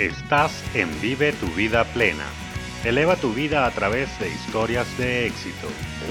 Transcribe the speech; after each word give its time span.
Estás 0.00 0.64
en 0.72 0.88
Vive 1.02 1.34
tu 1.34 1.46
vida 1.48 1.84
plena. 1.84 2.24
Eleva 2.84 3.16
tu 3.16 3.34
vida 3.34 3.66
a 3.66 3.70
través 3.70 4.08
de 4.18 4.30
historias 4.30 4.86
de 4.96 5.26
éxito. 5.26 5.68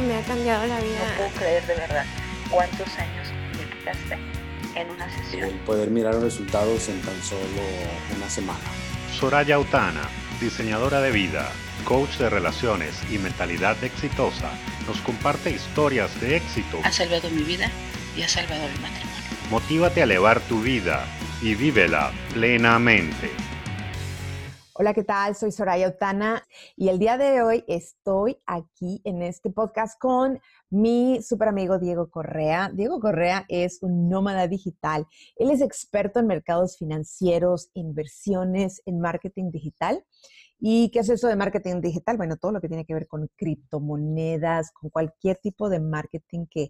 Me 0.08 0.16
ha 0.16 0.22
cambiado 0.22 0.68
la 0.68 0.80
vida. 0.80 1.00
No 1.10 1.18
puedo 1.18 1.30
creer 1.32 1.66
de 1.66 1.74
verdad 1.74 2.06
cuántos 2.52 2.88
años 3.00 3.30
me 3.58 3.76
quitaste 3.76 4.20
en 4.76 4.92
una 4.92 5.10
sesión. 5.10 5.50
El 5.50 5.56
poder 5.62 5.90
mirar 5.90 6.14
los 6.14 6.22
resultados 6.22 6.88
en 6.88 7.02
tan 7.02 7.20
solo 7.24 7.42
una 8.16 8.30
semana. 8.30 8.60
Soraya 9.20 9.56
Autana, 9.56 10.08
diseñadora 10.40 11.02
de 11.02 11.10
vida, 11.10 11.50
coach 11.84 12.16
de 12.20 12.30
relaciones 12.30 12.94
y 13.10 13.18
mentalidad 13.18 13.84
exitosa, 13.84 14.52
nos 14.86 15.00
comparte 15.02 15.50
historias 15.50 16.12
de 16.22 16.36
éxito. 16.36 16.80
Ha 16.84 16.92
salvado 16.92 17.28
mi 17.32 17.42
vida 17.42 17.72
y 18.16 18.22
ha 18.22 18.30
salvado 18.30 18.68
el 18.68 18.82
matrimonio. 18.82 19.10
Motívate 19.50 20.02
a 20.02 20.04
elevar 20.04 20.42
tu 20.42 20.62
vida 20.62 21.08
y 21.42 21.56
vívela 21.56 22.12
plenamente. 22.36 23.49
Hola, 24.82 24.94
¿qué 24.94 25.04
tal? 25.04 25.36
Soy 25.36 25.52
Soraya 25.52 25.90
Otana 25.90 26.42
y 26.78 26.88
el 26.88 27.00
día 27.00 27.18
de 27.18 27.42
hoy 27.42 27.66
estoy 27.68 28.38
aquí 28.46 29.02
en 29.04 29.22
este 29.22 29.50
podcast 29.50 30.00
con 30.00 30.40
mi 30.70 31.22
super 31.22 31.50
amigo 31.50 31.80
Diego 31.80 32.10
Correa. 32.10 32.72
Diego 32.74 33.02
Correa 33.02 33.44
es 33.50 33.80
un 33.82 34.08
nómada 34.08 34.48
digital. 34.48 35.06
Él 35.36 35.52
es 35.52 35.60
experto 35.60 36.22
en 36.22 36.28
mercados 36.28 36.78
financieros, 36.78 37.72
inversiones, 37.74 38.82
en 38.86 39.02
marketing 39.02 39.52
digital. 39.52 40.06
¿Y 40.62 40.92
qué 40.92 41.00
es 41.00 41.10
eso 41.10 41.28
de 41.28 41.36
marketing 41.36 41.82
digital? 41.82 42.16
Bueno, 42.16 42.38
todo 42.38 42.54
lo 42.54 42.62
que 42.62 42.70
tiene 42.70 42.86
que 42.86 42.94
ver 42.94 43.08
con 43.10 43.30
criptomonedas, 43.36 44.72
con 44.72 44.90
cualquier 44.92 45.36
tipo 45.40 45.70
de 45.70 45.82
marketing 45.82 46.46
que 46.50 46.70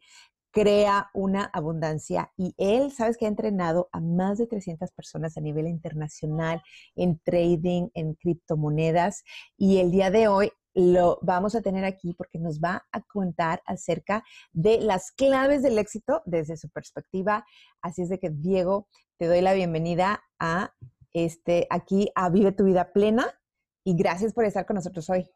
crea 0.51 1.09
una 1.13 1.45
abundancia 1.45 2.31
y 2.37 2.53
él, 2.57 2.91
sabes 2.91 3.17
que 3.17 3.25
ha 3.25 3.29
entrenado 3.29 3.89
a 3.91 3.99
más 3.99 4.37
de 4.37 4.47
300 4.47 4.91
personas 4.91 5.37
a 5.37 5.41
nivel 5.41 5.67
internacional 5.67 6.61
en 6.95 7.19
trading, 7.19 7.89
en 7.93 8.15
criptomonedas 8.15 9.23
y 9.57 9.77
el 9.77 9.91
día 9.91 10.11
de 10.11 10.27
hoy 10.27 10.51
lo 10.73 11.19
vamos 11.21 11.55
a 11.55 11.61
tener 11.61 11.83
aquí 11.83 12.13
porque 12.13 12.39
nos 12.39 12.59
va 12.59 12.85
a 12.91 13.01
contar 13.01 13.61
acerca 13.65 14.23
de 14.51 14.79
las 14.79 15.11
claves 15.11 15.61
del 15.61 15.77
éxito 15.77 16.21
desde 16.25 16.57
su 16.57 16.69
perspectiva. 16.69 17.45
Así 17.81 18.03
es 18.03 18.09
de 18.09 18.19
que 18.19 18.29
Diego, 18.29 18.87
te 19.17 19.27
doy 19.27 19.41
la 19.41 19.53
bienvenida 19.53 20.23
a 20.39 20.73
este 21.11 21.67
aquí 21.69 22.09
a 22.15 22.29
Vive 22.29 22.51
tu 22.51 22.65
vida 22.65 22.93
plena 22.93 23.27
y 23.83 23.95
gracias 23.95 24.33
por 24.33 24.45
estar 24.45 24.65
con 24.65 24.75
nosotros 24.75 25.09
hoy. 25.09 25.29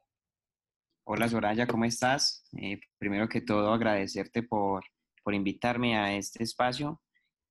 Hola 1.06 1.28
Soraya, 1.28 1.68
¿cómo 1.68 1.84
estás? 1.84 2.46
Eh, 2.54 2.80
primero 2.98 3.28
que 3.28 3.42
todo 3.42 3.74
agradecerte 3.74 4.44
por 4.44 4.84
por 5.24 5.34
invitarme 5.34 5.98
a 5.98 6.16
este 6.16 6.44
espacio 6.44 7.02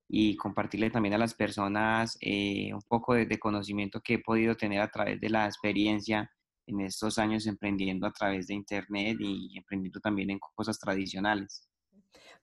y 0.09 0.37
compartirle 0.37 0.91
también 0.91 1.15
a 1.15 1.19
las 1.19 1.35
personas 1.35 2.19
eh, 2.21 2.73
un 2.75 2.83
poco 2.89 3.15
de, 3.15 3.39
conocimiento 3.39 4.01
que 4.01 4.15
he 4.15 4.19
podido 4.19 4.57
tener 4.57 4.81
a 4.81 4.91
través 4.91 5.21
de 5.21 5.31
la 5.31 5.47
experiencia 5.47 6.31
en 6.67 6.81
estos 6.83 7.19
años 7.19 7.47
emprendiendo 7.47 8.07
a 8.07 8.13
través 8.13 8.47
de 8.47 8.55
Internet 8.55 9.17
y 9.21 9.57
emprendiendo 9.57 10.01
también 10.01 10.31
en 10.31 10.39
cosas 10.55 10.79
tradicionales. 10.79 11.69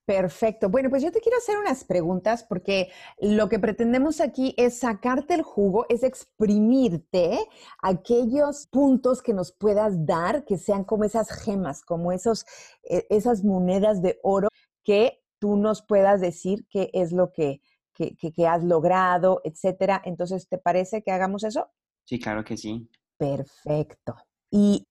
Perfecto. 0.09 0.69
Bueno, 0.69 0.89
pues 0.89 1.03
yo 1.03 1.11
te 1.11 1.21
quiero 1.21 1.37
hacer 1.37 1.59
unas 1.59 1.83
preguntas 1.83 2.43
porque 2.43 2.89
lo 3.19 3.47
que 3.47 3.59
pretendemos 3.59 4.21
aquí 4.21 4.55
es 4.57 4.79
sacarte 4.79 5.35
el 5.35 5.43
jugo, 5.43 5.85
es 5.87 6.01
exprimirte 6.01 7.37
aquellos 7.83 8.65
puntos 8.71 9.21
que 9.21 9.35
nos 9.35 9.51
puedas 9.51 10.07
dar, 10.07 10.45
que 10.45 10.57
sean 10.57 10.83
como 10.83 11.03
esas 11.03 11.29
gemas, 11.29 11.83
como 11.83 12.11
esos, 12.11 12.47
e, 12.81 13.05
esas 13.11 13.43
monedas 13.43 14.01
de 14.01 14.19
oro 14.23 14.47
que 14.83 15.18
tú 15.39 15.55
nos 15.55 15.81
puedas 15.81 16.21
decir 16.21 16.67
qué 16.69 16.89
es 16.93 17.11
lo 17.11 17.31
que, 17.31 17.61
que, 17.93 18.47
has 18.47 18.63
logrado, 18.63 19.41
etcétera. 19.43 20.01
Entonces, 20.05 20.47
¿te 20.47 20.57
parece 20.57 21.01
que 21.01 21.11
hagamos 21.11 21.43
eso? 21.43 21.67
Sí, 22.05 22.19
claro 22.19 22.43
que 22.43 22.57
sí. 22.57 22.89
Perfecto. 23.17 24.15
Y 24.51 24.87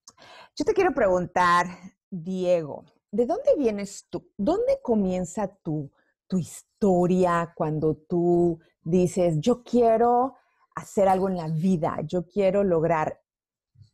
yo 0.56 0.64
te 0.64 0.74
quiero 0.74 0.92
preguntar, 0.92 1.66
Diego, 2.10 2.84
¿de 3.10 3.27
dónde 3.27 3.55
vienes 3.56 4.06
tú? 4.11 4.30
¿Dónde 4.36 4.80
comienza 4.83 5.48
tu, 5.62 5.90
tu 6.27 6.39
historia 6.39 7.52
cuando 7.56 7.96
tú 7.96 8.61
dices, 8.83 9.36
yo 9.40 9.62
quiero 9.62 10.36
hacer 10.74 11.08
algo 11.08 11.28
en 11.28 11.36
la 11.36 11.48
vida, 11.48 11.98
yo 12.05 12.27
quiero 12.27 12.62
lograr 12.62 13.20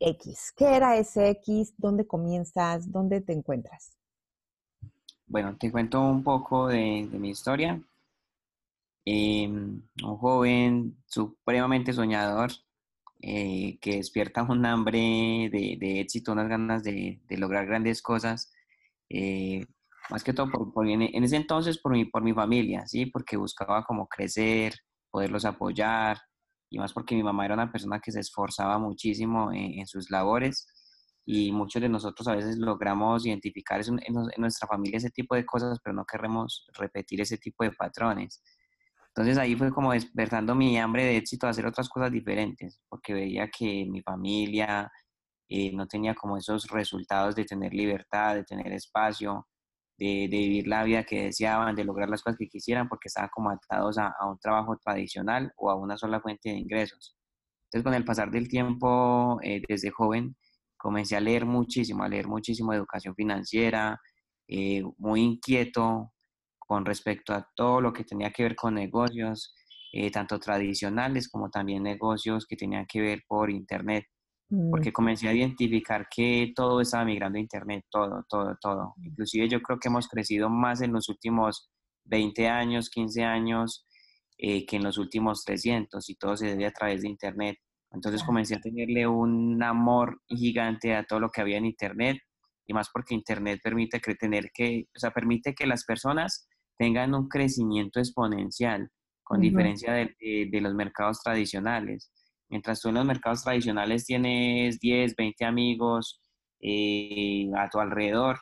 X? 0.01 0.53
¿Qué 0.57 0.77
era 0.77 0.97
ese 0.97 1.31
X? 1.31 1.75
¿Dónde 1.79 2.07
comienzas? 2.07 2.91
¿Dónde 2.91 3.21
te 3.21 3.33
encuentras? 3.33 3.97
Bueno, 5.27 5.57
te 5.59 5.71
cuento 5.71 6.01
un 6.01 6.23
poco 6.23 6.69
de, 6.69 7.09
mi 7.13 7.31
historia. 7.31 7.81
Em, 9.07 9.83
un 10.03 10.17
joven 10.17 10.97
supremamente 11.07 11.93
soñador 11.93 12.51
eh, 13.21 13.79
que 13.81 13.97
despierta 13.97 14.43
un 14.43 14.65
hambre 14.67 14.99
de, 15.51 16.01
éxito, 16.01 16.33
unas 16.33 16.49
ganas 16.49 16.83
de, 16.83 17.21
lograr 17.31 17.67
grandes 17.67 18.03
cosas. 18.03 18.53
Eh, 19.11 19.65
más 20.11 20.25
que 20.25 20.33
todo 20.35 20.51
por, 20.51 20.89
en, 20.89 21.03
ese 21.03 21.37
entonces 21.37 21.79
por 21.79 21.93
mi, 21.93 22.05
por 22.07 22.23
mi 22.23 22.33
familia, 22.35 22.87
¿sí? 22.87 23.07
Porque 23.07 23.37
buscaba 23.37 23.85
como 23.85 24.07
crecer, 24.09 24.75
poderlos 25.11 25.45
apoyar 25.45 26.19
y 26.71 26.79
más 26.79 26.93
porque 26.93 27.15
mi 27.15 27.23
mamá 27.23 27.45
era 27.47 27.55
una 27.55 27.73
persona 27.73 28.01
que 28.01 28.13
se 28.13 28.21
esforzaba 28.21 28.79
muchísimo 28.79 29.53
en 29.53 29.87
sus 29.87 30.11
labores 30.11 30.67
y 31.27 31.53
muchos 31.53 31.81
de 31.81 31.89
nosotros 31.89 32.29
a 32.29 32.35
veces 32.37 32.59
logramos 32.59 33.25
identificar 33.25 33.81
en, 33.87 34.15
nuestra 34.37 34.69
familia 34.69 34.99
ese 34.99 35.11
tipo 35.11 35.35
de 35.35 35.47
cosas, 35.47 35.79
pero 35.83 35.95
no 35.95 36.05
queremos 36.05 36.67
repetir 36.79 37.21
ese 37.21 37.39
tipo 37.39 37.65
de 37.65 37.73
patrones. 37.73 38.43
Entonces 39.09 39.39
ahí 39.39 39.55
fue 39.57 39.73
como 39.73 39.93
despertando 39.93 40.55
mi 40.55 40.77
hambre 40.79 41.05
de 41.05 41.17
éxito 41.17 41.47
a 41.47 41.51
hacer 41.51 41.67
otras 41.67 41.89
cosas 41.89 42.13
diferentes, 42.13 42.81
porque 42.89 43.15
veía 43.15 43.49
que 43.49 43.87
mi 43.89 44.03
familia 44.03 44.91
eh, 45.49 45.73
no 45.73 45.87
tenía 45.87 46.15
como 46.15 46.37
esos 46.37 46.69
resultados 46.69 47.35
de 47.35 47.45
tener 47.45 47.73
libertad, 47.73 48.35
de 48.35 48.45
tener 48.45 48.73
espacio, 48.73 49.47
de, 49.99 50.29
vivir 50.31 50.67
la 50.67 50.85
vida 50.85 51.05
que 51.05 51.25
deseaban, 51.27 51.75
de 51.77 51.85
lograr 51.85 52.09
las 52.09 52.23
cosas 52.23 52.39
que 52.39 52.49
quisieran, 52.49 52.89
porque 52.89 53.09
estaban 53.09 53.31
como 53.33 53.51
atados 53.51 53.99
a, 53.99 54.13
un 54.29 54.39
trabajo 54.39 54.77
tradicional 54.79 55.53
o 55.57 55.71
a 55.71 55.77
una 55.77 55.97
sola 55.97 56.21
fuente 56.21 56.51
de 56.51 56.57
ingresos. 56.57 57.17
Entonces 57.67 57.85
con 57.85 57.95
el 57.95 58.05
pasar 58.05 58.31
del 58.31 58.49
tiempo, 58.49 59.39
eh, 59.43 59.63
desde 59.69 59.91
joven, 59.91 60.37
comencé 60.85 61.17
a 61.17 61.21
leer 61.21 61.47
muchísimo, 61.47 62.03
a 62.03 62.09
leer 62.09 62.29
muchísimo 62.29 62.75
educación 62.75 63.15
financiera, 63.15 63.99
eh, 64.47 64.83
muy 64.99 65.23
inquieto 65.23 66.13
con 66.59 66.85
respecto 66.85 67.33
a 67.33 67.49
todo 67.57 67.81
lo 67.81 67.91
que 67.91 68.05
tenía 68.05 68.31
que 68.31 68.43
ver 68.43 68.55
con 68.55 68.75
negocios, 68.75 69.55
eh, 69.95 70.11
tanto 70.11 70.39
tradicionales 70.39 71.31
como 71.31 71.49
también 71.49 71.83
negocios 71.85 72.45
que 72.47 72.57
tenían 72.57 72.85
que 72.87 73.01
ver 73.01 73.23
por 73.27 73.51
Internet, 73.51 74.05
mm. 74.51 74.71
porque 74.71 74.93
comencé 74.93 75.27
a 75.27 75.33
identificar 75.33 76.07
que 76.15 76.53
todo 76.55 76.83
estaba 76.83 77.07
migrando 77.07 77.39
a 77.39 77.41
Internet, 77.41 77.87
todo, 77.91 78.23
todo, 78.29 78.55
todo. 78.61 78.93
Mm. 78.99 79.07
Inclusive 79.07 79.49
yo 79.49 79.63
creo 79.63 79.79
que 79.79 79.89
hemos 79.89 80.07
crecido 80.07 80.51
más 80.51 80.83
en 80.83 80.93
los 80.93 81.09
últimos 81.09 81.71
20 82.05 82.47
años, 82.47 82.91
15 82.91 83.25
años, 83.25 83.87
eh, 84.37 84.67
que 84.67 84.77
en 84.77 84.85
los 84.85 84.99
últimos 84.99 85.45
300 85.45 86.11
y 86.11 86.15
todo 86.17 86.37
se 86.37 86.49
debe 86.49 86.67
a 86.67 86.73
través 86.73 87.01
de 87.01 87.09
Internet. 87.09 87.57
Entonces 87.95 88.25
comencé 88.25 88.57
a 88.57 88.61
tenerle 88.61 89.07
un 89.07 89.63
amor 89.63 90.21
gigante 90.29 90.95
a 90.95 91.05
todo 91.05 91.21
lo 91.21 91.31
que 91.31 91.41
había 91.41 91.59
en 91.59 91.67
Internet 91.67 92.19
y 92.67 92.75
más 92.75 92.89
porque 92.93 93.15
Internet 93.15 93.61
permite 93.63 94.01
tener 94.01 94.51
que, 94.53 94.87
o 94.95 94.99
sea, 94.99 95.11
permite 95.13 95.55
que 95.55 95.67
las 95.67 95.85
personas 95.85 96.49
tengan 96.77 97.15
un 97.15 97.29
crecimiento 97.29 98.01
exponencial 98.01 98.91
con 99.23 99.41
diferencia 99.41 99.93
de, 99.93 100.61
los 100.61 100.75
mercados 100.75 101.21
tradicionales. 101.23 102.11
Mientras 102.51 102.81
tú 102.81 102.89
en 102.89 102.97
los 102.97 103.07
mercados 103.07 103.43
tradicionales 103.43 104.05
tienes 104.05 104.79
10, 104.81 105.15
20 105.17 105.45
amigos 105.45 106.21
eh, 106.61 107.49
a 107.57 107.69
tu 107.71 107.79
alrededor, 107.81 108.39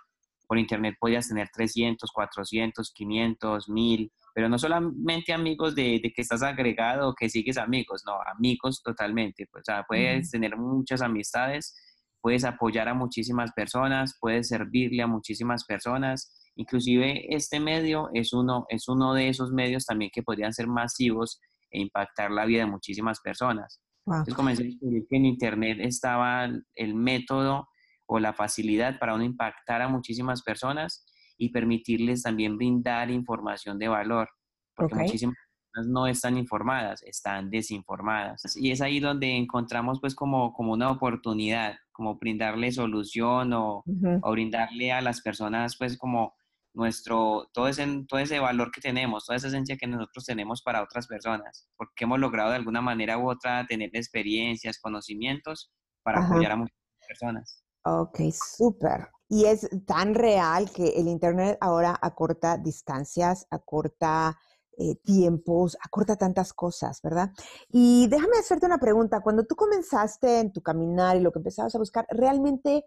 por 0.49 0.59
Internet 0.59 0.97
podías 0.99 1.29
tener 1.29 1.49
300, 1.53 2.11
400, 2.13 2.93
500, 2.93 3.69
1000 3.69 4.13
pero 4.35 4.49
no 4.49 4.59
solamente 4.59 5.33
amigos 5.33 5.75
de, 5.75 6.01
que 6.15 6.23
estás 6.23 6.43
agregado 6.43 7.11
o 7.11 7.15
que 7.15 7.29
sigues 7.29 7.59
amigos, 7.59 8.03
no, 8.07 8.15
amigos 8.35 8.83
totalmente. 8.83 9.47
Pues, 9.51 9.63
o 9.63 9.73
sea, 9.73 9.85
puedes 9.87 10.31
tener 10.31 10.57
muchas 10.57 11.03
amistades, 11.03 11.75
puedes 12.21 12.45
apoyar 12.45 12.89
a 12.89 12.95
muchísimas 12.95 13.53
personas, 13.53 14.17
puedes 14.21 14.49
servirle 14.49 15.03
a 15.03 15.07
muchísimas 15.07 15.65
personas. 15.65 16.33
Inclusive 16.57 17.35
este 17.35 17.61
medio 17.61 18.09
es 18.15 18.33
uno, 18.33 18.65
es 18.69 18.89
uno 18.89 19.15
de 19.15 19.29
esos 19.29 19.53
medios 19.53 19.85
también 19.85 20.11
que 20.13 20.23
podrían 20.23 20.53
ser 20.53 20.67
masivos 20.67 21.41
e 21.71 21.81
impactar 21.81 22.31
la 22.31 22.47
vida 22.47 22.61
de 22.65 22.71
muchísimas 22.71 23.21
personas. 23.21 23.81
Entonces 24.07 24.35
comencé 24.35 24.63
a 24.63 24.67
descubrir 24.67 25.07
que 25.09 25.17
en 25.17 25.27
Internet 25.27 25.79
estaba 25.81 26.49
el 26.75 26.95
método 26.95 27.69
o 28.07 28.19
la 28.19 28.33
facilidad 28.33 28.99
para 28.99 29.15
uno 29.15 29.25
impactar 29.25 29.81
a 29.81 29.89
muchísimas 29.89 30.43
personas 30.43 31.05
y 31.43 31.49
permitirles 31.49 32.23
también 32.23 32.57
brindar 32.57 33.11
información 33.11 33.77
de 33.77 33.89
valor, 33.89 34.29
porque 34.77 34.95
muchísimas 34.95 35.35
personas 35.73 35.93
no 35.93 36.07
están 36.07 36.39
informadas, 36.39 37.03
están 37.03 37.51
desinformadas. 37.51 38.57
Y 38.57 38.71
es 38.71 38.81
ahí 38.81 39.01
donde 39.01 39.37
encontramos 39.37 39.99
pues 40.01 40.15
como, 40.15 40.53
como 40.53 40.73
una 40.73 40.93
oportunidad, 40.93 41.75
como 41.91 42.17
brindarle 42.17 42.71
solución 42.71 43.53
o, 43.55 43.83
o 44.23 44.31
brindarle 44.31 44.93
a 44.93 45.01
las 45.01 45.21
personas 45.21 45.75
pues 45.77 45.99
como 45.99 46.33
nuestro, 46.75 47.51
todo 47.53 47.67
ese, 47.67 48.05
todo 48.07 48.21
ese 48.21 48.39
valor 48.39 48.71
que 48.71 48.81
tenemos, 48.81 49.27
toda 49.27 49.37
esa 49.37 49.49
esencia 49.49 49.77
que 49.77 49.89
nosotros 49.89 50.25
tenemos 50.25 50.63
para 50.63 50.81
otras 50.81 51.09
personas, 51.09 51.69
porque 51.77 52.05
hemos 52.05 52.21
logrado 52.21 52.51
de 52.51 52.57
alguna 52.57 52.83
manera 52.83 53.19
u 53.19 53.29
otra 53.29 53.67
tener 53.67 53.91
experiencias, 53.95 54.79
conocimientos 54.79 55.73
para 56.05 56.25
apoyar 56.25 56.53
a 56.53 56.57
muchas 56.57 56.79
personas. 57.09 57.65
Ok, 57.85 58.21
súper. 58.31 59.09
Y 59.33 59.47
es 59.47 59.67
tan 59.87 60.15
real 60.15 60.71
que 60.71 60.89
el 60.91 61.09
Internet 61.09 61.57
ahora 61.63 61.99
acorta 62.03 62.59
distancias, 62.59 63.47
acorta 63.49 64.39
eh, 64.77 64.97
tiempos, 64.97 65.75
acorta 65.83 66.17
tantas 66.17 66.53
cosas, 66.53 67.01
¿verdad? 67.01 67.31
Y 67.71 68.09
déjame 68.09 68.37
hacerte 68.39 68.67
una 68.67 68.77
pregunta. 68.77 69.23
Cuando 69.23 69.45
tú 69.45 69.57
comenzaste 69.57 70.41
en 70.41 70.53
tu 70.53 70.61
caminar 70.61 71.17
y 71.17 71.21
lo 71.21 71.33
que 71.33 71.39
empezabas 71.39 71.75
a 71.75 71.79
buscar, 71.79 72.05
¿realmente 72.11 72.85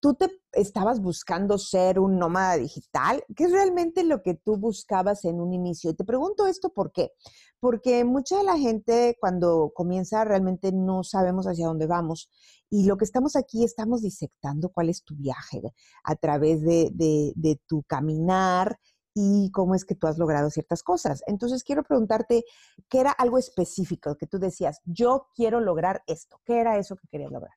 tú 0.00 0.14
te 0.14 0.30
estabas 0.52 0.98
buscando 1.02 1.58
ser 1.58 1.98
un 1.98 2.18
nómada 2.18 2.56
digital? 2.56 3.22
¿Qué 3.36 3.44
es 3.44 3.52
realmente 3.52 4.02
lo 4.02 4.22
que 4.22 4.32
tú 4.32 4.56
buscabas 4.56 5.26
en 5.26 5.42
un 5.42 5.52
inicio? 5.52 5.90
Y 5.90 5.94
te 5.94 6.04
pregunto 6.04 6.46
esto 6.46 6.70
por 6.70 6.90
qué. 6.90 7.12
Porque 7.60 8.02
mucha 8.04 8.38
de 8.38 8.44
la 8.44 8.56
gente 8.56 9.18
cuando 9.20 9.72
comienza 9.74 10.24
realmente 10.24 10.72
no 10.72 11.04
sabemos 11.04 11.44
hacia 11.46 11.66
dónde 11.66 11.86
vamos. 11.86 12.30
Y 12.72 12.86
lo 12.86 12.96
que 12.96 13.04
estamos 13.04 13.36
aquí, 13.36 13.64
estamos 13.64 14.00
disectando 14.00 14.70
cuál 14.70 14.88
es 14.88 15.04
tu 15.04 15.14
viaje 15.14 15.60
a 16.04 16.16
través 16.16 16.62
de, 16.62 16.90
de 16.94 17.60
tu 17.66 17.82
caminar 17.82 18.78
y 19.14 19.50
cómo 19.52 19.74
es 19.74 19.84
que 19.84 19.94
tú 19.94 20.06
has 20.06 20.18
logrado 20.18 20.50
ciertas 20.50 20.82
cosas. 20.82 21.22
Entonces, 21.26 21.64
quiero 21.64 21.82
preguntarte, 21.82 22.44
¿qué 22.88 23.00
era 23.00 23.10
algo 23.10 23.38
específico 23.38 24.16
que 24.16 24.26
tú 24.26 24.38
decías, 24.38 24.80
yo 24.84 25.28
quiero 25.34 25.60
lograr 25.60 26.02
esto? 26.06 26.40
¿Qué 26.44 26.60
era 26.60 26.78
eso 26.78 26.96
que 26.96 27.08
querías 27.08 27.30
lograr? 27.30 27.54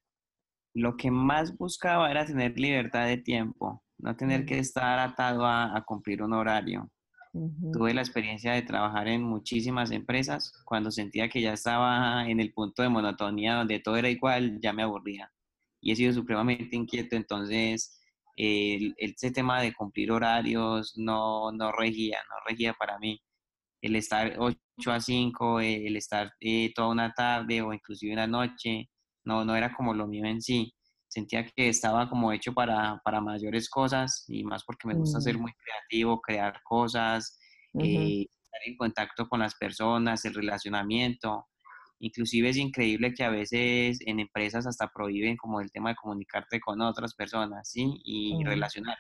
Lo 0.74 0.98
que 0.98 1.10
más 1.10 1.58
buscaba 1.58 2.12
era 2.12 2.26
tener 2.26 2.60
libertad 2.60 3.06
de 3.06 3.18
tiempo, 3.18 3.82
no 3.98 4.16
tener 4.18 4.46
que 4.46 4.60
estar 4.60 5.00
atado 5.00 5.46
a, 5.46 5.82
cumplir 5.88 6.22
un 6.22 6.34
horario. 6.34 6.90
Tuve 7.74 7.94
la 7.94 8.02
experiencia 8.02 8.54
de 8.54 8.62
trabajar 8.62 9.10
en 9.10 9.22
muchísimas 9.24 9.92
empresas. 9.92 10.54
Cuando 10.64 10.90
sentía 10.90 11.28
que 11.28 11.42
ya 11.42 11.54
estaba 11.54 12.30
en 12.30 12.40
el 12.40 12.54
punto 12.54 12.82
de 12.82 12.90
monotonía 12.90 13.56
donde 13.56 13.80
todo 13.80 13.98
era 13.98 14.10
igual, 14.10 14.60
ya 14.62 14.72
me 14.72 14.84
aburría. 14.84 15.32
Y 15.82 15.92
he 15.92 15.96
sido 15.98 16.14
supremamente 16.14 16.76
inquieto, 16.78 17.16
entonces 17.18 18.00
el, 18.38 18.96
ese 18.98 19.32
tema 19.32 19.62
de 19.62 19.74
cumplir 19.74 20.12
horarios 20.12 20.94
no, 20.98 21.52
no 21.52 21.72
regía, 21.72 22.20
no 22.30 22.36
regía 22.48 22.74
para 22.74 22.98
mí. 23.00 23.22
El 23.82 23.96
estar 23.98 24.36
8 24.40 24.58
a 24.92 25.00
5, 25.00 25.60
el 25.62 25.98
estar 25.98 26.34
eh, 26.40 26.72
toda 26.74 26.90
una 26.90 27.14
tarde 27.14 27.62
o 27.62 27.74
inclusive 27.74 28.14
una 28.14 28.28
noche, 28.28 28.90
no, 29.26 29.46
no 29.46 29.56
era 29.56 29.74
como 29.74 29.94
lo 29.94 30.08
mío 30.08 30.26
en 30.26 30.42
sí. 30.42 30.75
Sentía 31.16 31.46
que 31.46 31.70
estaba 31.70 32.10
como 32.10 32.34
hecho 32.34 32.54
para, 32.54 33.00
para 33.06 33.22
mayores 33.22 33.70
cosas 33.70 34.26
y 34.28 34.44
más 34.44 34.66
porque 34.66 34.86
me 34.86 34.96
gusta 34.96 35.22
ser 35.22 35.38
mm. 35.38 35.42
muy 35.44 35.54
creativo, 35.54 36.20
crear 36.20 36.62
cosas, 36.62 37.40
eh, 37.80 38.26
estar 38.30 38.60
en 38.66 38.76
contacto 38.76 39.30
con 39.30 39.40
las 39.40 39.56
personas, 39.56 40.26
el 40.26 40.34
relacionamiento. 40.34 41.48
Inclusive 42.00 42.50
es 42.50 42.58
increíble 42.58 43.14
que 43.14 43.24
a 43.24 43.30
veces 43.30 44.00
en 44.06 44.20
empresas 44.20 44.68
hasta 44.68 44.90
prohíben 44.90 45.38
como 45.38 45.62
el 45.62 45.72
tema 45.72 45.92
de 45.92 45.96
comunicarte 45.96 46.60
con 46.60 46.82
otras 46.82 47.16
personas, 47.16 47.70
¿sí? 47.70 48.02
Y 48.04 48.44
relacionar. 48.44 48.98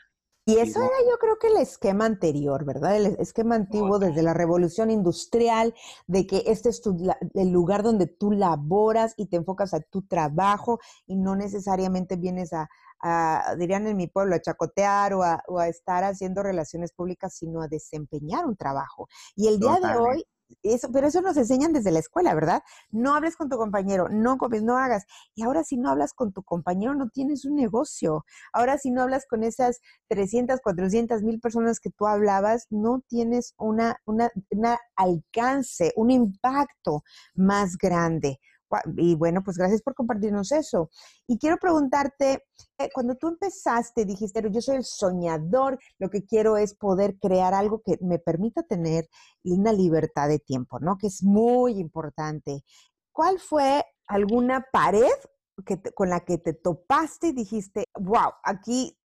Y 0.48 0.60
eso 0.60 0.80
era 0.80 0.94
yo 1.10 1.18
creo 1.18 1.40
que 1.40 1.48
el 1.48 1.58
esquema 1.58 2.06
anterior, 2.06 2.66
¿verdad? 2.66 2.96
El 2.96 3.08
esquema 3.20 3.56
antiguo 3.56 3.98
desde 3.98 4.22
la 4.22 4.36
revolución 4.36 4.92
industrial, 4.92 5.74
de 6.06 6.28
que 6.28 6.44
este 6.46 6.70
es 6.70 6.84
el 7.34 7.50
lugar 7.50 7.82
donde 7.82 8.06
tú 8.06 8.32
laboras 8.32 9.16
y 9.18 9.26
te 9.26 9.38
enfocas 9.38 9.74
a 9.74 9.80
tu 9.80 10.04
trabajo 10.04 10.80
y 11.08 11.16
no 11.16 11.36
necesariamente 11.36 12.16
vienes 12.16 12.52
a, 12.54 12.70
dirían 13.58 13.88
en 13.88 13.98
mi 13.98 14.06
pueblo, 14.06 14.36
a 14.36 14.42
chacotear 14.42 15.16
o 15.16 15.24
a, 15.24 15.44
o 15.48 15.58
a, 15.58 15.68
estar 15.68 16.04
haciendo 16.04 16.44
relaciones 16.44 16.92
públicas, 16.92 17.36
sino 17.36 17.62
a 17.62 17.68
desempeñar 17.68 18.46
un 18.46 18.56
trabajo. 18.56 19.08
Y 19.36 19.48
el 19.48 19.60
día 19.60 19.80
de 19.82 19.98
hoy 19.98 20.26
eso, 20.64 20.90
pero 20.92 21.08
eso 21.08 21.22
nos 21.22 21.38
enseñan 21.38 21.74
desde 21.74 21.92
la 21.92 22.00
escuela, 22.00 22.34
¿verdad? 22.34 22.62
No 22.92 23.16
hables 23.16 23.36
con 23.36 23.50
tu 23.50 23.58
compañero, 23.58 24.10
no 24.10 24.38
comes, 24.38 24.64
no 24.64 24.78
hagas. 24.78 25.06
Y 25.36 25.44
ahora 25.44 25.64
si 25.64 25.78
no 25.78 25.90
hablas 25.90 26.14
con 26.14 26.34
tu 26.34 26.44
compañero, 26.44 26.94
no 26.94 27.10
tienes 27.10 27.46
un 27.46 27.56
negocio. 27.56 28.26
Ahora 28.54 28.78
si 28.78 28.92
no 28.92 29.04
hablas 29.04 29.26
con 29.28 29.44
esas 29.44 29.80
300, 30.10 30.60
400 30.62 31.24
mil 31.24 31.40
personas 31.40 31.80
que 31.80 31.90
tú 31.92 32.08
hablabas, 32.08 32.68
no 32.70 33.02
tienes 33.08 33.54
una, 33.58 33.98
una, 34.06 34.30
una 34.50 34.80
alcance, 34.96 35.94
un 35.96 36.12
impacto 36.12 37.04
más 37.36 37.78
grande. 37.78 38.40
Y 38.98 39.16
bueno, 39.16 39.44
pues 39.44 39.58
gracias 39.58 39.82
por 39.82 39.94
compartirnos 39.94 40.52
eso. 40.52 40.90
Y 41.28 41.38
quiero 41.38 41.58
preguntarte, 41.58 42.44
eh, 42.78 42.90
cuando 42.94 43.16
tú 43.16 43.28
empezaste, 43.28 44.06
dijiste, 44.06 44.42
yo 44.52 44.62
soy 44.62 44.78
el 44.78 44.84
soñador, 44.84 45.80
lo 46.00 46.10
que 46.10 46.26
quiero 46.26 46.58
es 46.58 46.76
poder 46.76 47.18
crear 47.20 47.54
algo 47.54 47.82
que 47.84 47.98
me 48.02 48.20
permita 48.20 48.64
tener 48.64 49.08
una 49.44 49.72
libertad 49.72 50.28
de 50.28 50.40
tiempo, 50.40 50.80
¿no? 50.80 50.98
Que 50.98 51.08
es 51.08 51.24
muy 51.24 51.80
importante. 51.80 52.64
¿Cuál 53.12 53.40
fue 53.40 53.84
alguna 54.08 54.66
pared 54.72 55.14
que 55.66 55.82
con 55.94 56.10
la 56.10 56.22
que 56.22 56.38
te 56.38 56.54
topaste 56.54 57.28
y 57.28 57.34
dijiste, 57.34 57.86
wow, 58.00 58.32
aquí, 58.44 58.98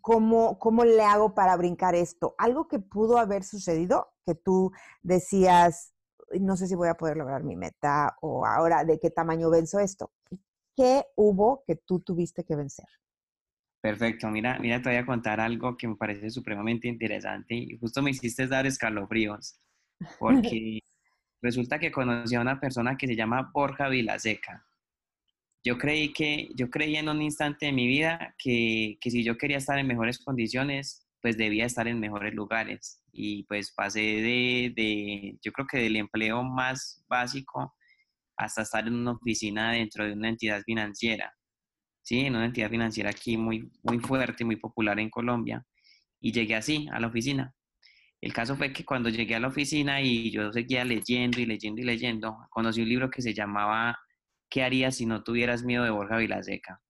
¿cómo, 0.00 0.58
¿cómo 0.58 0.84
le 0.84 1.02
hago 1.02 1.34
para 1.34 1.56
brincar 1.56 1.94
esto? 1.94 2.34
Algo 2.38 2.68
que 2.68 2.78
pudo 2.78 3.18
haber 3.18 3.44
sucedido, 3.44 4.08
que 4.24 4.34
tú 4.34 4.70
decías, 5.02 5.93
no 6.40 6.56
sé 6.56 6.66
si 6.66 6.74
voy 6.74 6.88
a 6.88 6.94
poder 6.94 7.16
lograr 7.16 7.44
mi 7.44 7.56
meta 7.56 8.16
o 8.20 8.46
ahora 8.46 8.84
de 8.84 8.98
qué 8.98 9.10
tamaño 9.10 9.50
venzo 9.50 9.78
esto. 9.78 10.12
¿Qué 10.76 11.04
hubo 11.16 11.62
que 11.66 11.76
tú 11.76 12.00
tuviste 12.00 12.44
que 12.44 12.56
vencer? 12.56 12.86
Perfecto, 13.80 14.30
mira, 14.30 14.58
mira, 14.58 14.80
te 14.80 14.88
voy 14.88 14.98
a 14.98 15.06
contar 15.06 15.40
algo 15.40 15.76
que 15.76 15.86
me 15.86 15.96
parece 15.96 16.30
supremamente 16.30 16.88
interesante 16.88 17.54
y 17.54 17.76
justo 17.78 18.00
me 18.00 18.10
hiciste 18.10 18.46
dar 18.46 18.66
escalofríos, 18.66 19.60
porque 20.18 20.80
resulta 21.42 21.78
que 21.78 21.92
conocí 21.92 22.34
a 22.34 22.40
una 22.40 22.58
persona 22.58 22.96
que 22.96 23.06
se 23.06 23.14
llama 23.14 23.50
Borja 23.52 23.88
Vilaseca. 23.88 24.66
Yo 25.62 25.78
creí 25.78 26.12
que, 26.12 26.48
yo 26.54 26.70
creí 26.70 26.96
en 26.96 27.08
un 27.08 27.22
instante 27.22 27.66
de 27.66 27.72
mi 27.72 27.86
vida 27.86 28.34
que, 28.38 28.98
que 29.00 29.10
si 29.10 29.22
yo 29.22 29.36
quería 29.36 29.58
estar 29.58 29.78
en 29.78 29.86
mejores 29.86 30.18
condiciones, 30.18 31.03
pues 31.24 31.38
debía 31.38 31.64
estar 31.64 31.88
en 31.88 31.98
mejores 32.00 32.34
lugares 32.34 33.00
y 33.10 33.44
pues 33.44 33.72
pasé 33.74 34.00
de, 34.00 35.38
yo 35.42 35.52
creo 35.52 35.66
que 35.66 35.78
del 35.78 35.96
empleo 35.96 36.42
más 36.42 37.02
básico 37.08 37.74
hasta 38.36 38.60
estar 38.60 38.86
en 38.86 38.92
una 38.92 39.12
oficina 39.12 39.72
dentro 39.72 40.04
de 40.04 40.12
una 40.12 40.28
entidad 40.28 40.60
financiera, 40.66 41.32
¿sí? 42.02 42.26
En 42.26 42.36
una 42.36 42.44
entidad 42.44 42.68
financiera 42.68 43.08
aquí 43.08 43.38
muy, 43.38 43.72
muy 43.82 44.00
fuerte, 44.00 44.44
muy 44.44 44.56
popular 44.56 45.00
en 45.00 45.08
Colombia. 45.08 45.64
Y 46.20 46.30
llegué 46.30 46.56
así 46.56 46.88
a 46.92 47.00
la 47.00 47.06
oficina. 47.06 47.54
El 48.20 48.34
caso 48.34 48.54
fue 48.54 48.74
que 48.74 48.84
cuando 48.84 49.08
llegué 49.08 49.34
a 49.34 49.40
la 49.40 49.48
oficina 49.48 50.02
y 50.02 50.30
yo 50.30 50.52
seguía 50.52 50.84
leyendo 50.84 51.40
y 51.40 51.46
leyendo 51.46 51.80
y 51.80 51.84
leyendo, 51.84 52.36
conocí 52.50 52.82
un 52.82 52.90
libro 52.90 53.08
que 53.08 53.22
se 53.22 53.32
llamaba 53.32 53.98
¿Qué 54.50 54.62
harías 54.62 54.96
si 54.96 55.06
no 55.06 55.22
tuvieras 55.24 55.64
miedo 55.64 55.84
de 55.84 55.90
Borja 55.90 56.18
Vilaseca? 56.18 56.82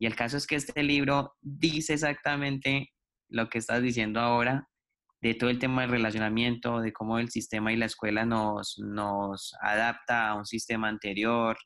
Y 0.00 0.06
el 0.06 0.16
caso 0.16 0.36
es 0.36 0.48
que 0.48 0.56
este 0.56 0.82
libro 0.82 1.36
dice 1.40 1.94
exactamente 1.94 2.90
lo 3.28 3.48
que 3.48 3.58
estás 3.58 3.82
diciendo 3.82 4.20
ahora, 4.20 4.68
de 5.20 5.34
todo 5.34 5.50
el 5.50 5.58
tema 5.58 5.82
del 5.82 5.90
relacionamiento, 5.90 6.80
de 6.80 6.92
cómo 6.92 7.18
el 7.18 7.30
sistema 7.30 7.72
y 7.72 7.76
la 7.76 7.86
escuela 7.86 8.24
nos, 8.24 8.78
nos 8.78 9.54
adapta 9.60 10.28
a 10.28 10.34
un 10.34 10.46
sistema 10.46 10.88
anterior, 10.88 11.56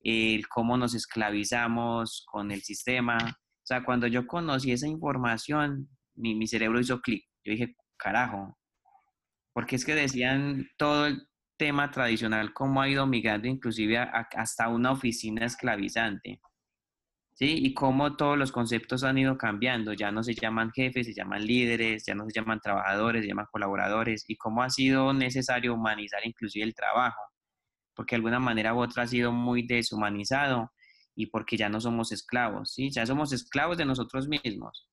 el 0.00 0.46
cómo 0.48 0.76
nos 0.76 0.94
esclavizamos 0.94 2.24
con 2.30 2.52
el 2.52 2.62
sistema. 2.62 3.18
O 3.18 3.66
sea, 3.66 3.84
cuando 3.84 4.06
yo 4.06 4.26
conocí 4.26 4.70
esa 4.70 4.86
información, 4.86 5.88
mi, 6.14 6.34
mi 6.34 6.46
cerebro 6.46 6.78
hizo 6.78 7.00
clic. 7.00 7.24
Yo 7.44 7.52
dije, 7.52 7.74
carajo, 7.96 8.56
porque 9.52 9.76
es 9.76 9.84
que 9.84 9.94
decían 9.94 10.68
todo 10.76 11.06
el 11.06 11.26
tema 11.58 11.90
tradicional, 11.90 12.52
cómo 12.52 12.82
ha 12.82 12.88
ido 12.88 13.06
migrando 13.06 13.48
inclusive 13.48 13.98
hasta 13.98 14.68
una 14.68 14.92
oficina 14.92 15.46
esclavizante. 15.46 16.40
¿Sí? 17.36 17.54
Y 17.58 17.74
cómo 17.74 18.16
todos 18.16 18.38
los 18.38 18.50
conceptos 18.50 19.04
han 19.04 19.18
ido 19.18 19.36
cambiando, 19.38 19.92
ya 19.92 20.10
no 20.10 20.22
se 20.22 20.34
llaman 20.34 20.72
jefes, 20.72 21.06
se 21.06 21.14
llaman 21.14 21.46
líderes, 21.46 22.04
ya 22.06 22.14
no 22.14 22.24
se 22.24 22.32
llaman 22.32 22.60
trabajadores, 22.60 23.22
se 23.22 23.28
llaman 23.28 23.46
colaboradores, 23.52 24.24
y 24.28 24.36
cómo 24.36 24.62
ha 24.62 24.70
sido 24.70 25.12
necesario 25.12 25.74
humanizar 25.74 26.20
inclusive 26.26 26.64
el 26.64 26.74
trabajo, 26.74 27.20
porque 27.94 28.14
de 28.14 28.18
alguna 28.18 28.40
manera 28.40 28.74
u 28.74 28.80
otra 28.80 29.04
ha 29.04 29.06
sido 29.06 29.32
muy 29.32 29.66
deshumanizado 29.66 30.72
y 31.14 31.26
porque 31.26 31.56
ya 31.56 31.68
no 31.68 31.80
somos 31.80 32.12
esclavos, 32.12 32.72
¿sí? 32.74 32.90
Ya 32.90 33.06
somos 33.06 33.32
esclavos 33.32 33.78
de 33.78 33.86
nosotros 33.86 34.28
mismos. 34.28 34.88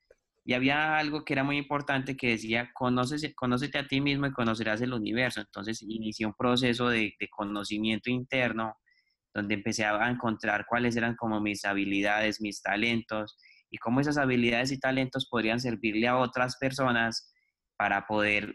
Y 0.45 0.53
había 0.53 0.97
algo 0.97 1.23
que 1.23 1.33
era 1.33 1.43
muy 1.43 1.57
importante 1.57 2.17
que 2.17 2.29
decía, 2.31 2.71
conócese, 2.73 3.33
conócete 3.33 3.77
a 3.79 3.87
ti 3.87 4.01
mismo 4.01 4.27
y 4.27 4.33
conocerás 4.33 4.81
el 4.81 4.93
universo. 4.93 5.39
Entonces 5.41 5.81
inició 5.81 6.27
un 6.27 6.33
proceso 6.33 6.89
de, 6.89 7.13
de 7.19 7.29
conocimiento 7.29 8.09
interno 8.09 8.75
donde 9.33 9.55
empecé 9.55 9.85
a 9.85 10.09
encontrar 10.09 10.65
cuáles 10.67 10.95
eran 10.95 11.15
como 11.15 11.41
mis 11.41 11.65
habilidades, 11.65 12.41
mis 12.41 12.61
talentos 12.61 13.37
y 13.69 13.77
cómo 13.77 13.99
esas 13.99 14.17
habilidades 14.17 14.71
y 14.71 14.79
talentos 14.79 15.27
podrían 15.29 15.59
servirle 15.59 16.07
a 16.07 16.17
otras 16.17 16.57
personas 16.57 17.33
para 17.75 18.05
poder, 18.05 18.53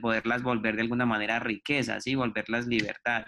poderlas 0.00 0.42
volver 0.42 0.76
de 0.76 0.82
alguna 0.82 1.06
manera 1.06 1.38
riquezas 1.38 2.06
y 2.06 2.14
volverlas 2.14 2.66
libertad. 2.66 3.24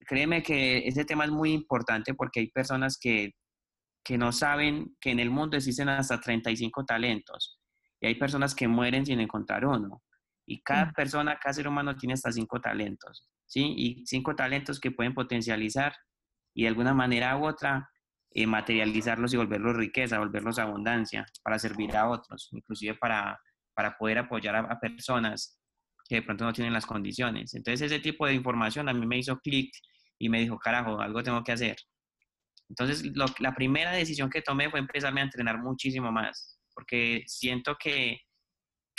Créeme 0.00 0.42
que 0.42 0.88
ese 0.88 1.04
tema 1.04 1.24
es 1.24 1.30
muy 1.30 1.52
importante 1.52 2.14
porque 2.14 2.40
hay 2.40 2.50
personas 2.50 2.98
que, 3.00 3.34
que 4.04 4.18
no 4.18 4.32
saben 4.32 4.96
que 5.00 5.10
en 5.10 5.20
el 5.20 5.30
mundo 5.30 5.56
existen 5.56 5.88
hasta 5.88 6.20
35 6.20 6.84
talentos 6.84 7.60
y 8.00 8.06
hay 8.06 8.14
personas 8.16 8.54
que 8.54 8.68
mueren 8.68 9.06
sin 9.06 9.20
encontrar 9.20 9.64
uno. 9.64 10.02
Y 10.50 10.62
cada 10.62 10.92
persona, 10.92 11.38
cada 11.38 11.52
ser 11.52 11.68
humano 11.68 11.94
tiene 11.96 12.14
hasta 12.14 12.32
cinco 12.32 12.60
talentos, 12.60 13.28
¿sí? 13.46 13.74
Y 13.76 14.06
cinco 14.06 14.34
talentos 14.34 14.80
que 14.80 14.90
pueden 14.90 15.14
potencializar 15.14 15.94
y 16.54 16.62
de 16.62 16.68
alguna 16.68 16.94
manera 16.94 17.36
u 17.36 17.46
otra 17.46 17.90
eh, 18.30 18.46
materializarlos 18.46 19.34
y 19.34 19.36
volverlos 19.36 19.76
riqueza, 19.76 20.18
volverlos 20.18 20.58
abundancia 20.58 21.26
para 21.42 21.58
servir 21.58 21.94
a 21.96 22.08
otros, 22.08 22.48
inclusive 22.52 22.94
para, 22.94 23.38
para 23.74 23.96
poder 23.98 24.18
apoyar 24.18 24.56
a, 24.56 24.60
a 24.60 24.80
personas 24.80 25.58
que 26.08 26.16
de 26.16 26.22
pronto 26.22 26.44
no 26.44 26.52
tienen 26.54 26.72
las 26.72 26.86
condiciones. 26.86 27.54
Entonces 27.54 27.82
ese 27.92 28.00
tipo 28.00 28.26
de 28.26 28.34
información 28.34 28.88
a 28.88 28.94
mí 28.94 29.06
me 29.06 29.18
hizo 29.18 29.38
clic 29.40 29.70
y 30.18 30.28
me 30.30 30.40
dijo, 30.40 30.58
carajo, 30.58 31.00
algo 31.00 31.22
tengo 31.22 31.44
que 31.44 31.52
hacer. 31.52 31.76
Entonces 32.68 33.04
lo- 33.16 33.26
la 33.38 33.54
primera 33.54 33.92
decisión 33.92 34.30
que 34.30 34.42
tomé 34.42 34.70
fue 34.70 34.80
empezarme 34.80 35.20
a 35.20 35.24
entrenar 35.24 35.58
muchísimo 35.58 36.10
más, 36.12 36.58
porque 36.74 37.22
siento 37.26 37.76
que, 37.78 38.20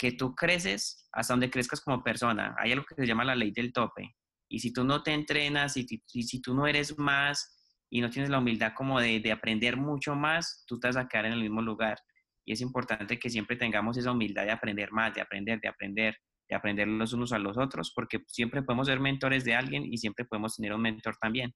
que 0.00 0.12
tú 0.12 0.34
creces 0.34 1.06
hasta 1.12 1.34
donde 1.34 1.50
crezcas 1.50 1.82
como 1.82 2.02
persona. 2.02 2.56
Hay 2.58 2.72
algo 2.72 2.86
que 2.86 2.94
se 2.94 3.06
llama 3.06 3.22
la 3.22 3.34
ley 3.34 3.50
del 3.50 3.70
tope. 3.70 4.16
Y 4.48 4.60
si 4.60 4.72
tú 4.72 4.82
no 4.82 5.02
te 5.02 5.12
entrenas 5.12 5.76
y, 5.76 5.86
y 6.14 6.22
si 6.22 6.40
tú 6.40 6.54
no 6.54 6.66
eres 6.66 6.98
más 6.98 7.84
y 7.90 8.00
no 8.00 8.08
tienes 8.08 8.30
la 8.30 8.38
humildad 8.38 8.72
como 8.74 8.98
de, 8.98 9.20
de 9.20 9.30
aprender 9.30 9.76
mucho 9.76 10.14
más, 10.14 10.64
tú 10.66 10.80
te 10.80 10.88
vas 10.88 10.96
a 10.96 11.06
quedar 11.06 11.26
en 11.26 11.34
el 11.34 11.42
mismo 11.42 11.60
lugar. 11.60 11.98
Y 12.46 12.52
es 12.54 12.62
importante 12.62 13.18
que 13.18 13.28
siempre 13.28 13.56
tengamos 13.56 13.98
esa 13.98 14.12
humildad 14.12 14.46
de 14.46 14.52
aprender 14.52 14.90
más, 14.90 15.12
de 15.12 15.20
aprender, 15.20 15.60
de 15.60 15.68
aprender, 15.68 16.16
de 16.48 16.56
aprender 16.56 16.88
los 16.88 17.12
unos 17.12 17.34
a 17.34 17.38
los 17.38 17.58
otros, 17.58 17.92
porque 17.94 18.20
siempre 18.26 18.62
podemos 18.62 18.86
ser 18.86 19.00
mentores 19.00 19.44
de 19.44 19.54
alguien 19.54 19.84
y 19.84 19.98
siempre 19.98 20.24
podemos 20.24 20.56
tener 20.56 20.72
un 20.72 20.80
mentor 20.80 21.18
también. 21.20 21.52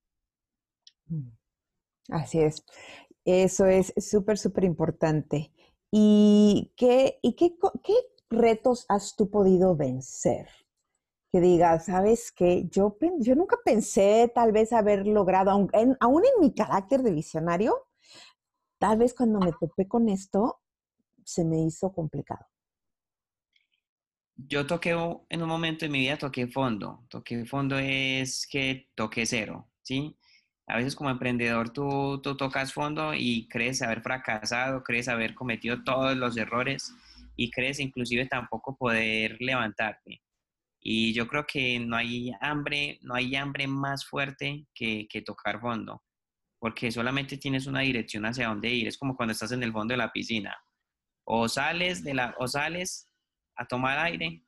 Mm. 1.06 1.30
Así 2.10 2.40
es. 2.40 2.62
Eso 3.24 3.64
es 3.64 3.94
súper, 3.96 4.36
súper 4.36 4.64
importante. 4.64 5.50
¿Y 5.90 6.74
qué, 6.76 7.20
y 7.22 7.36
qué, 7.36 7.54
qué 7.82 7.94
retos 8.30 8.86
has 8.88 9.16
tú 9.16 9.30
podido 9.30 9.76
vencer? 9.76 10.48
Que 11.30 11.40
digas, 11.40 11.86
¿sabes 11.86 12.30
qué? 12.32 12.66
Yo, 12.70 12.96
yo 13.18 13.34
nunca 13.34 13.56
pensé 13.64 14.30
tal 14.34 14.52
vez 14.52 14.72
haber 14.72 15.06
logrado, 15.06 15.50
aun 15.50 15.68
en, 15.72 15.96
aún 16.00 16.22
en 16.24 16.40
mi 16.40 16.54
carácter 16.54 17.02
de 17.02 17.12
visionario, 17.12 17.88
tal 18.78 18.98
vez 18.98 19.14
cuando 19.14 19.40
me 19.40 19.52
topé 19.52 19.88
con 19.88 20.08
esto, 20.08 20.60
se 21.24 21.44
me 21.44 21.62
hizo 21.64 21.92
complicado. 21.92 22.46
Yo 24.36 24.66
toqué 24.66 24.90
en 25.28 25.42
un 25.42 25.48
momento 25.48 25.84
de 25.84 25.90
mi 25.90 26.00
vida, 26.00 26.18
toqué 26.18 26.46
fondo. 26.48 27.04
Toqué 27.08 27.44
fondo 27.46 27.78
es 27.78 28.46
que 28.46 28.88
toqué 28.94 29.26
cero, 29.26 29.68
¿sí? 29.82 30.16
A 30.66 30.76
veces 30.76 30.96
como 30.96 31.10
emprendedor 31.10 31.70
tú, 31.70 32.20
tú 32.22 32.36
tocas 32.36 32.72
fondo 32.72 33.14
y 33.14 33.48
crees 33.48 33.82
haber 33.82 34.02
fracasado, 34.02 34.82
crees 34.82 35.08
haber 35.08 35.34
cometido 35.34 35.84
todos 35.84 36.16
los 36.16 36.36
errores 36.36 36.92
y 37.36 37.50
crees 37.50 37.80
inclusive 37.80 38.26
tampoco 38.26 38.76
poder 38.76 39.36
levantarte. 39.40 40.22
Y 40.80 41.14
yo 41.14 41.26
creo 41.26 41.46
que 41.46 41.78
no 41.80 41.96
hay 41.96 42.32
hambre, 42.40 42.98
no 43.02 43.14
hay 43.14 43.34
hambre 43.36 43.66
más 43.66 44.04
fuerte 44.06 44.66
que, 44.74 45.06
que 45.08 45.22
tocar 45.22 45.60
fondo, 45.60 46.02
porque 46.58 46.90
solamente 46.92 47.38
tienes 47.38 47.66
una 47.66 47.80
dirección 47.80 48.26
hacia 48.26 48.48
dónde 48.48 48.70
ir. 48.70 48.88
Es 48.88 48.98
como 48.98 49.16
cuando 49.16 49.32
estás 49.32 49.52
en 49.52 49.62
el 49.62 49.72
fondo 49.72 49.92
de 49.92 49.98
la 49.98 50.12
piscina. 50.12 50.54
O 51.26 51.48
sales 51.48 52.04
de 52.04 52.14
la, 52.14 52.34
o 52.38 52.46
sales 52.46 53.08
a 53.56 53.66
tomar 53.66 53.98
aire 53.98 54.44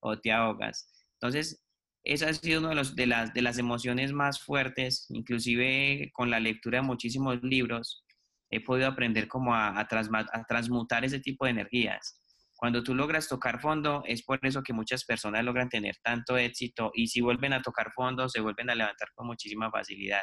o 0.00 0.18
te 0.18 0.32
ahogas. 0.32 0.90
Entonces, 1.20 1.62
esa 2.02 2.28
ha 2.28 2.34
sido 2.34 2.60
una 2.60 2.82
de, 2.82 2.90
de, 2.94 3.06
las, 3.06 3.34
de 3.34 3.42
las 3.42 3.58
emociones 3.58 4.12
más 4.12 4.40
fuertes, 4.42 5.06
inclusive 5.10 6.10
con 6.14 6.30
la 6.30 6.40
lectura 6.40 6.80
de 6.80 6.86
muchísimos 6.86 7.42
libros, 7.42 8.04
he 8.50 8.62
podido 8.62 8.88
aprender 8.88 9.26
como 9.28 9.54
a, 9.54 9.78
a, 9.80 9.88
transma- 9.88 10.28
a 10.32 10.44
transmutar 10.44 11.04
ese 11.04 11.20
tipo 11.20 11.44
de 11.44 11.52
energías. 11.52 12.20
Cuando 12.56 12.82
tú 12.82 12.94
logras 12.94 13.28
tocar 13.28 13.60
fondo, 13.60 14.02
es 14.06 14.22
por 14.24 14.38
eso 14.42 14.62
que 14.62 14.72
muchas 14.72 15.04
personas 15.04 15.44
logran 15.44 15.68
tener 15.68 15.96
tanto 16.02 16.36
éxito 16.38 16.90
y 16.94 17.08
si 17.08 17.20
vuelven 17.20 17.52
a 17.52 17.62
tocar 17.62 17.92
fondo, 17.92 18.28
se 18.28 18.40
vuelven 18.40 18.70
a 18.70 18.74
levantar 18.74 19.08
con 19.14 19.26
muchísima 19.26 19.70
facilidad. 19.70 20.22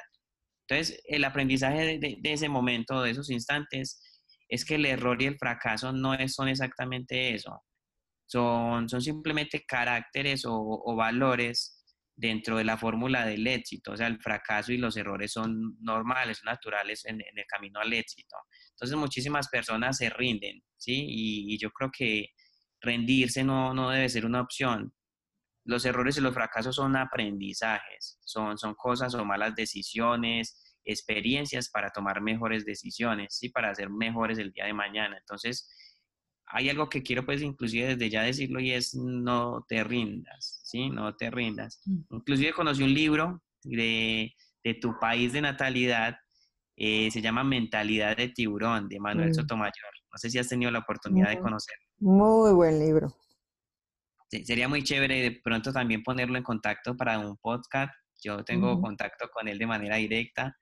Entonces, 0.67 1.01
el 1.07 1.23
aprendizaje 1.25 1.81
de, 1.85 1.99
de- 1.99 2.17
de 2.21 2.33
ese 2.33 2.49
momento, 2.49 3.01
de 3.01 3.11
esos 3.11 3.29
instantes, 3.29 4.01
es 4.49 4.65
que 4.65 4.75
el 4.75 4.85
error 4.85 5.21
y 5.21 5.25
el 5.27 5.37
fracaso 5.37 5.91
no 5.93 6.13
es- 6.13 6.33
son 6.35 6.47
exactamente 6.49 7.33
eso. 7.35 7.63
Son, 8.25 8.87
son 8.89 9.01
simplemente 9.01 9.63
caracteres 9.67 10.45
o, 10.45 10.53
o 10.55 10.95
valores 10.95 11.83
dentro 12.15 12.57
de 12.57 12.63
la 12.63 12.77
fórmula 12.77 13.25
del 13.25 13.45
éxito. 13.47 13.91
O 13.93 13.97
sea, 13.97 14.07
el 14.07 14.19
fracaso 14.21 14.71
y 14.71 14.77
los 14.77 14.95
errores 14.97 15.33
son 15.33 15.77
normales, 15.81 16.41
naturales 16.45 17.05
en, 17.05 17.21
en 17.21 17.37
el 17.39 17.45
camino 17.47 17.79
al 17.81 17.91
éxito. 17.93 18.35
Entonces, 18.71 18.97
muchísimas 18.97 19.49
personas 19.49 19.97
se 19.97 20.09
rinden, 20.09 20.61
¿sí? 20.81 21.05
Y, 21.07 21.53
y 21.53 21.57
yo 21.57 21.69
creo 21.71 21.89
que 21.91 22.27
rendirse 22.81 23.43
no, 23.43 23.73
no 23.73 23.89
debe 23.91 24.09
ser 24.09 24.25
una 24.25 24.41
opción. 24.41 24.93
Los 25.63 25.85
errores 25.85 26.17
y 26.17 26.21
los 26.21 26.33
fracasos 26.33 26.75
son 26.75 26.95
aprendizajes, 26.95 28.17
son, 28.23 28.57
son 28.57 28.73
cosas 28.73 29.13
o 29.13 29.23
malas 29.23 29.55
decisiones, 29.55 30.79
experiencias 30.83 31.69
para 31.69 31.91
tomar 31.91 32.21
mejores 32.21 32.65
decisiones, 32.65 33.37
¿sí? 33.37 33.49
Para 33.49 33.73
ser 33.75 33.89
mejores 33.91 34.39
el 34.39 34.51
día 34.51 34.65
de 34.65 34.73
mañana. 34.73 35.17
Entonces, 35.17 35.69
hay 36.47 36.69
algo 36.69 36.89
que 36.89 37.03
quiero 37.03 37.23
pues 37.25 37.41
inclusive 37.41 37.95
desde 37.95 38.09
ya 38.09 38.23
decirlo 38.23 38.59
y 38.59 38.71
es 38.71 38.95
no 38.95 39.63
te 39.67 39.83
rindas, 39.83 40.61
¿sí? 40.65 40.89
No 40.89 41.15
te 41.15 41.29
rindas. 41.29 41.81
Mm. 41.85 42.15
Inclusive 42.15 42.53
conocí 42.53 42.81
un 42.83 42.93
libro 42.93 43.43
de, 43.63 44.33
de 44.63 44.73
tu 44.73 44.97
país 44.99 45.33
de 45.33 45.41
natalidad, 45.41 46.15
eh, 46.75 47.11
se 47.11 47.21
llama 47.21 47.43
Mentalidad 47.43 48.17
de 48.17 48.29
Tiburón, 48.29 48.89
de 48.89 48.99
Manuel 48.99 49.29
Mm. 49.29 49.33
Sotomayor. 49.35 49.93
No 50.11 50.17
sé 50.17 50.29
si 50.29 50.37
has 50.39 50.47
tenido 50.49 50.71
la 50.71 50.79
oportunidad 50.79 51.29
de 51.29 51.35
Ujú. 51.35 51.43
conocerlo. 51.43 51.85
Muy 51.99 52.53
buen 52.53 52.79
libro. 52.79 53.15
Sí, 54.29 54.45
sería 54.45 54.67
muy 54.67 54.83
chévere 54.83 55.21
de 55.21 55.41
pronto 55.43 55.71
también 55.73 56.03
ponerlo 56.03 56.37
en 56.37 56.43
contacto 56.43 56.95
para 56.95 57.19
un 57.19 57.37
podcast. 57.37 57.93
Yo 58.23 58.43
tengo 58.43 58.73
Ujú. 58.73 58.81
contacto 58.81 59.29
con 59.29 59.47
él 59.47 59.57
de 59.57 59.67
manera 59.67 59.95
directa. 59.97 60.55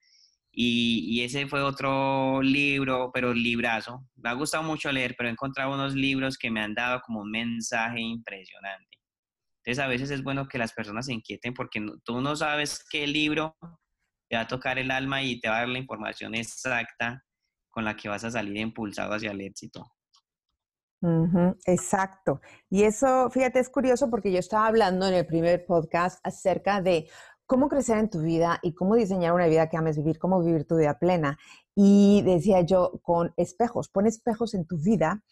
Y, 0.51 1.05
y 1.07 1.23
ese 1.23 1.47
fue 1.47 1.61
otro 1.61 2.41
libro, 2.41 3.11
pero 3.13 3.33
librazo. 3.33 4.07
Me 4.15 4.29
ha 4.29 4.33
gustado 4.33 4.63
mucho 4.63 4.91
leer, 4.91 5.13
pero 5.17 5.29
he 5.29 5.31
encontrado 5.31 5.73
unos 5.73 5.93
libros 5.93 6.37
que 6.37 6.49
me 6.49 6.61
han 6.61 6.73
dado 6.73 7.01
como 7.05 7.21
un 7.21 7.29
mensaje 7.31 8.01
impresionante. 8.01 8.97
Entonces 9.63 9.83
a 9.83 9.87
veces 9.87 10.09
es 10.09 10.23
bueno 10.23 10.47
que 10.47 10.57
las 10.57 10.73
personas 10.73 11.05
se 11.05 11.13
inquieten 11.13 11.53
porque 11.53 11.79
no- 11.79 11.93
tú 12.03 12.21
no 12.21 12.35
sabes 12.35 12.83
qué 12.89 13.05
libro 13.05 13.55
te 14.29 14.35
va 14.37 14.43
a 14.43 14.47
tocar 14.47 14.79
el 14.79 14.89
alma 14.89 15.21
y 15.21 15.39
te 15.39 15.49
va 15.49 15.57
a 15.57 15.59
dar 15.59 15.69
la 15.69 15.79
información 15.79 16.33
exacta 16.33 17.23
con 17.79 17.85
la 17.85 17.95
que 17.95 18.09
vas 18.09 18.25
a 18.25 18.31
salir 18.31 18.57
impulsado 18.57 19.13
hacia 19.13 19.31
el 19.31 19.39
éxito. 19.39 19.89
Exacto. 21.65 22.41
Y 22.69 22.83
eso, 22.83 23.29
fíjate, 23.29 23.59
es 23.59 23.69
curioso 23.69 24.09
porque 24.09 24.33
yo 24.33 24.39
estaba 24.39 24.67
hablando 24.67 25.07
en 25.07 25.13
el 25.13 25.25
primer 25.25 25.65
podcast 25.65 26.19
acerca 26.25 26.81
de 26.81 27.07
cómo 27.45 27.69
crecer 27.69 27.97
en 27.97 28.09
tu 28.09 28.19
vida 28.19 28.59
y 28.63 28.73
cómo 28.73 28.95
diseñar 28.95 29.31
una 29.31 29.47
vida 29.47 29.69
que 29.69 29.77
ames 29.77 29.95
vivir, 29.95 30.19
cómo 30.19 30.43
vivir 30.43 30.67
tu 30.67 30.75
vida 30.75 30.99
plena. 30.99 31.37
Y 31.73 32.21
decía 32.23 32.63
yo, 32.63 32.99
con 33.01 33.33
espejos, 33.37 33.87
pon 33.87 34.07
espejos 34.07 34.53
en 34.53 34.67
tu 34.67 34.77
vida. 34.77 35.23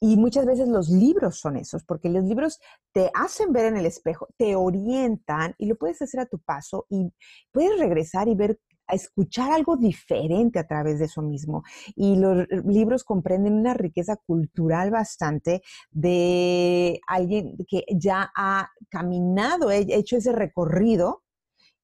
Y 0.00 0.16
muchas 0.16 0.46
veces 0.46 0.68
los 0.68 0.88
libros 0.88 1.38
son 1.38 1.58
esos, 1.58 1.84
porque 1.84 2.08
los 2.08 2.24
libros 2.24 2.60
te 2.94 3.10
hacen 3.12 3.52
ver 3.52 3.66
en 3.66 3.76
el 3.76 3.84
espejo, 3.84 4.26
te 4.38 4.56
orientan 4.56 5.54
y 5.58 5.66
lo 5.66 5.76
puedes 5.76 6.00
hacer 6.00 6.20
a 6.20 6.24
tu 6.24 6.38
paso 6.38 6.86
y 6.88 7.12
puedes 7.52 7.78
regresar 7.78 8.26
y 8.26 8.34
ver, 8.34 8.58
a 8.90 8.94
escuchar 8.94 9.52
algo 9.52 9.76
diferente 9.76 10.58
a 10.58 10.66
través 10.66 10.98
de 10.98 11.06
eso 11.06 11.22
mismo 11.22 11.62
y 11.96 12.16
los 12.16 12.46
libros 12.66 13.04
comprenden 13.04 13.54
una 13.54 13.74
riqueza 13.74 14.16
cultural 14.16 14.90
bastante 14.90 15.62
de 15.90 17.00
alguien 17.06 17.56
que 17.68 17.84
ya 17.96 18.30
ha 18.36 18.68
caminado, 18.88 19.70
he 19.70 19.86
hecho 19.94 20.16
ese 20.16 20.32
recorrido 20.32 21.22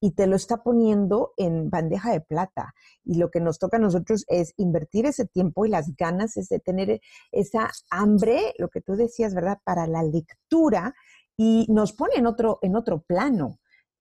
y 0.00 0.12
te 0.12 0.26
lo 0.26 0.36
está 0.36 0.62
poniendo 0.62 1.32
en 1.36 1.70
bandeja 1.70 2.12
de 2.12 2.20
plata. 2.20 2.74
Y 3.04 3.16
lo 3.16 3.30
que 3.30 3.40
nos 3.40 3.58
toca 3.58 3.78
a 3.78 3.80
nosotros 3.80 4.24
es 4.28 4.52
invertir 4.56 5.06
ese 5.06 5.26
tiempo 5.26 5.64
y 5.64 5.70
las 5.70 5.96
ganas 5.96 6.36
es 6.36 6.48
de 6.48 6.60
tener 6.60 7.00
esa 7.32 7.70
hambre, 7.90 8.54
lo 8.58 8.68
que 8.68 8.80
tú 8.80 8.94
decías, 8.94 9.34
¿verdad?, 9.34 9.58
para 9.64 9.86
la 9.86 10.02
lectura 10.02 10.94
y 11.36 11.66
nos 11.68 11.92
pone 11.92 12.14
en 12.16 12.26
otro, 12.26 12.58
en 12.62 12.76
otro 12.76 13.02
plano. 13.02 13.58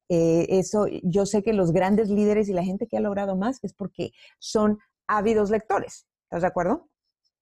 Eh, 0.09 0.45
eso, 0.49 0.87
yo 1.03 1.25
sé 1.25 1.43
que 1.43 1.53
los 1.53 1.71
grandes 1.71 2.09
líderes 2.09 2.47
y 2.49 2.53
la 2.53 2.63
gente 2.63 2.87
que 2.87 2.97
ha 2.97 3.01
logrado 3.01 3.35
más 3.35 3.63
es 3.63 3.73
porque 3.73 4.11
son 4.39 4.79
ávidos 5.07 5.49
lectores. 5.49 6.07
¿Estás 6.25 6.41
de 6.41 6.47
acuerdo? 6.47 6.89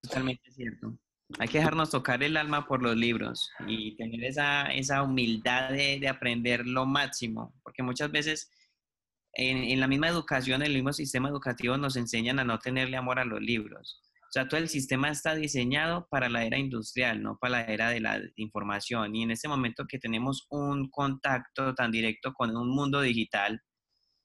Totalmente 0.01 0.51
cierto. 0.51 0.98
Hay 1.39 1.48
que 1.48 1.58
dejarnos 1.58 1.89
tocar 1.89 2.22
el 2.22 2.38
alma 2.38 2.67
por 2.67 2.84
los 2.84 2.96
libros 2.96 3.50
y 3.65 3.96
tener 3.96 4.24
esa, 4.24 4.74
esa 4.74 5.01
humildad 5.01 5.72
de, 5.72 6.00
de 6.00 6.08
aprender 6.08 6.67
lo 6.67 6.86
máximo, 6.86 7.55
porque 7.63 7.82
muchas 7.82 8.12
veces 8.12 8.51
en, 9.34 9.58
en 9.58 9.79
la 9.79 9.88
misma 9.88 10.10
educación, 10.10 10.62
en 10.62 10.67
el 10.67 10.74
mismo 10.75 10.93
sistema 10.93 11.29
educativo 11.29 11.77
nos 11.77 11.96
enseñan 11.96 12.39
a 12.39 12.43
no 12.43 12.60
tenerle 12.60 12.98
amor 12.98 13.20
a 13.20 13.25
los 13.25 13.41
libros. 13.41 14.01
O 14.34 14.40
sea, 14.40 14.48
todo 14.48 14.60
el 14.60 14.68
sistema 14.68 15.10
está 15.10 15.36
diseñado 15.36 16.08
para 16.10 16.28
la 16.28 16.44
era 16.44 16.58
industrial, 16.58 17.22
no 17.22 17.38
para 17.40 17.52
la 17.52 17.66
era 17.66 17.92
de 17.92 18.00
la 18.00 18.20
información. 18.36 19.16
Y 19.16 19.22
en 19.22 19.30
este 19.30 19.48
momento 19.48 19.86
que 19.88 20.00
tenemos 20.00 20.48
un 20.50 20.90
contacto 20.90 21.75
tan 21.75 21.92
directo 21.92 22.34
con 22.34 22.58
un 22.58 22.68
mundo 22.68 23.02
digital, 23.02 23.62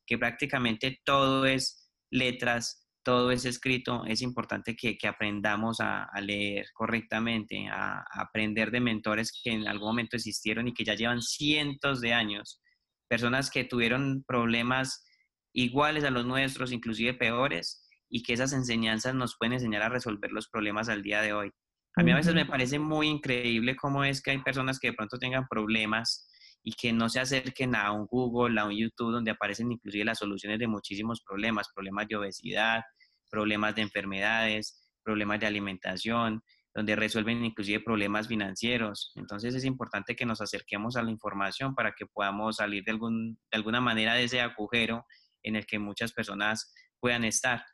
que 0.06 0.16
prácticamente 0.16 0.98
todo 1.04 1.44
es 1.44 1.92
letras, 2.10 2.88
todo 3.02 3.30
es 3.32 3.44
escrito, 3.44 4.06
es 4.06 4.22
importante 4.22 4.74
que, 4.74 4.96
aprendamos 5.06 5.76
a, 5.80 6.08
leer 6.22 6.68
correctamente, 6.72 7.68
a, 7.68 8.02
aprender 8.10 8.70
de 8.70 8.80
mentores 8.80 9.30
que 9.44 9.50
en 9.50 9.68
algún 9.68 9.88
momento 9.88 10.16
existieron 10.16 10.68
y 10.68 10.72
que 10.72 10.86
ya 10.86 10.94
llevan 10.94 11.20
cientos 11.20 12.00
de 12.00 12.14
años, 12.14 12.62
personas 13.08 13.50
que 13.50 13.64
tuvieron 13.64 14.24
problemas 14.26 15.04
iguales 15.52 16.04
a 16.04 16.10
los 16.10 16.24
nuestros, 16.24 16.72
inclusive 16.72 17.12
peores, 17.12 17.84
y 18.08 18.22
que 18.22 18.32
esas 18.32 18.52
enseñanzas 18.52 19.14
nos 19.14 19.36
pueden 19.36 19.54
enseñar 19.54 19.82
a 19.82 19.88
resolver 19.88 20.32
los 20.32 20.48
problemas 20.48 20.88
al 20.88 21.02
día 21.02 21.20
de 21.22 21.32
hoy. 21.32 21.52
A 21.96 22.02
mí 22.02 22.12
a 22.12 22.16
veces 22.16 22.34
me 22.34 22.46
parece 22.46 22.78
muy 22.78 23.08
increíble 23.08 23.74
cómo 23.76 24.04
es 24.04 24.22
que 24.22 24.30
hay 24.30 24.38
personas 24.38 24.78
que 24.78 24.88
de 24.88 24.94
pronto 24.94 25.18
tengan 25.18 25.46
problemas 25.48 26.28
y 26.62 26.72
que 26.72 26.92
no 26.92 27.08
se 27.08 27.20
acerquen 27.20 27.74
a 27.74 27.92
un 27.92 28.06
Google, 28.06 28.60
a 28.60 28.66
un 28.66 28.76
YouTube, 28.76 29.12
donde 29.12 29.30
aparecen 29.30 29.72
inclusive 29.72 30.04
las 30.04 30.18
soluciones 30.18 30.58
de 30.58 30.68
muchísimos 30.68 31.22
problemas, 31.26 31.68
problemas 31.74 32.06
de 32.08 32.16
obesidad, 32.16 32.82
problemas 33.30 33.74
de 33.74 33.82
enfermedades, 33.82 34.80
problemas 35.02 35.40
de 35.40 35.46
alimentación, 35.46 36.42
donde 36.74 36.94
resuelven 36.94 37.44
inclusive 37.44 37.80
problemas 37.80 38.28
financieros. 38.28 39.12
Entonces 39.16 39.54
es 39.54 39.64
importante 39.64 40.14
que 40.14 40.26
nos 40.26 40.40
acerquemos 40.40 40.96
a 40.96 41.02
la 41.02 41.10
información 41.10 41.74
para 41.74 41.92
que 41.92 42.06
podamos 42.06 42.56
salir 42.56 42.84
de, 42.84 42.92
algún, 42.92 43.34
de 43.50 43.56
alguna 43.56 43.80
manera 43.80 44.14
de 44.14 44.24
ese 44.24 44.40
agujero 44.40 45.04
en 45.42 45.56
el 45.56 45.66
que 45.66 45.78
muchas 45.78 46.12
personas 46.12 46.72
puedan 47.00 47.24
estar. 47.24 47.64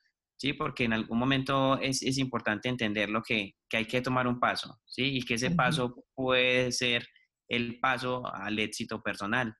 ¿Sí? 0.45 0.53
Porque 0.53 0.85
en 0.85 0.93
algún 0.93 1.19
momento 1.19 1.79
es, 1.81 2.03
es 2.03 2.19
importante 2.19 2.69
entender 2.69 3.09
lo 3.09 3.23
que, 3.23 3.53
que, 3.67 3.79
hay 3.79 3.87
que 3.87 4.03
tomar 4.03 4.27
un 4.27 4.39
paso, 4.39 4.79
¿sí? 4.85 5.17
Y 5.17 5.23
que 5.23 5.35
ese 5.35 5.51
paso 5.51 6.05
puede 6.15 6.71
ser 6.71 7.07
el 7.49 7.81
paso 7.81 8.23
al 8.27 8.59
éxito 8.59 9.01
personal. 9.01 9.55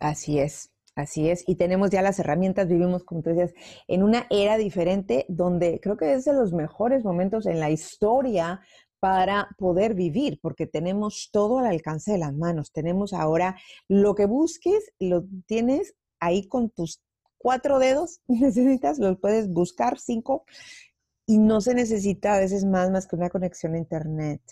Así 0.00 0.40
es, 0.40 0.72
así 0.96 1.30
es. 1.30 1.44
Y 1.46 1.54
tenemos 1.54 1.90
ya 1.90 2.02
las 2.02 2.18
herramientas, 2.18 2.66
vivimos, 2.66 3.04
como 3.04 3.22
tú 3.22 3.30
decías, 3.30 3.54
en 3.86 4.02
una 4.02 4.26
era 4.28 4.56
diferente 4.56 5.24
donde 5.28 5.78
creo 5.80 5.96
que 5.96 6.12
es 6.14 6.24
de 6.24 6.32
los 6.32 6.52
mejores 6.52 7.04
momentos 7.04 7.46
en 7.46 7.60
la 7.60 7.70
historia 7.70 8.60
para 8.98 9.50
poder 9.56 9.94
vivir, 9.94 10.40
porque 10.42 10.66
tenemos 10.66 11.30
todo 11.32 11.60
al 11.60 11.66
alcance 11.66 12.10
de 12.10 12.18
las 12.18 12.34
manos. 12.34 12.72
Tenemos 12.72 13.12
ahora 13.12 13.56
lo 13.88 14.16
que 14.16 14.26
busques, 14.26 14.90
lo 14.98 15.26
tienes 15.46 15.94
ahí 16.18 16.48
con 16.48 16.70
tus 16.70 17.00
cuatro 17.40 17.78
dedos, 17.78 18.20
necesitas, 18.28 18.98
los 18.98 19.18
puedes 19.18 19.48
buscar 19.48 19.98
cinco, 19.98 20.44
y 21.26 21.38
no 21.38 21.60
se 21.60 21.74
necesita 21.74 22.34
a 22.34 22.40
veces 22.40 22.64
más, 22.64 22.90
más 22.90 23.06
que 23.06 23.16
una 23.16 23.30
conexión 23.30 23.74
a 23.74 23.78
Internet. 23.78 24.42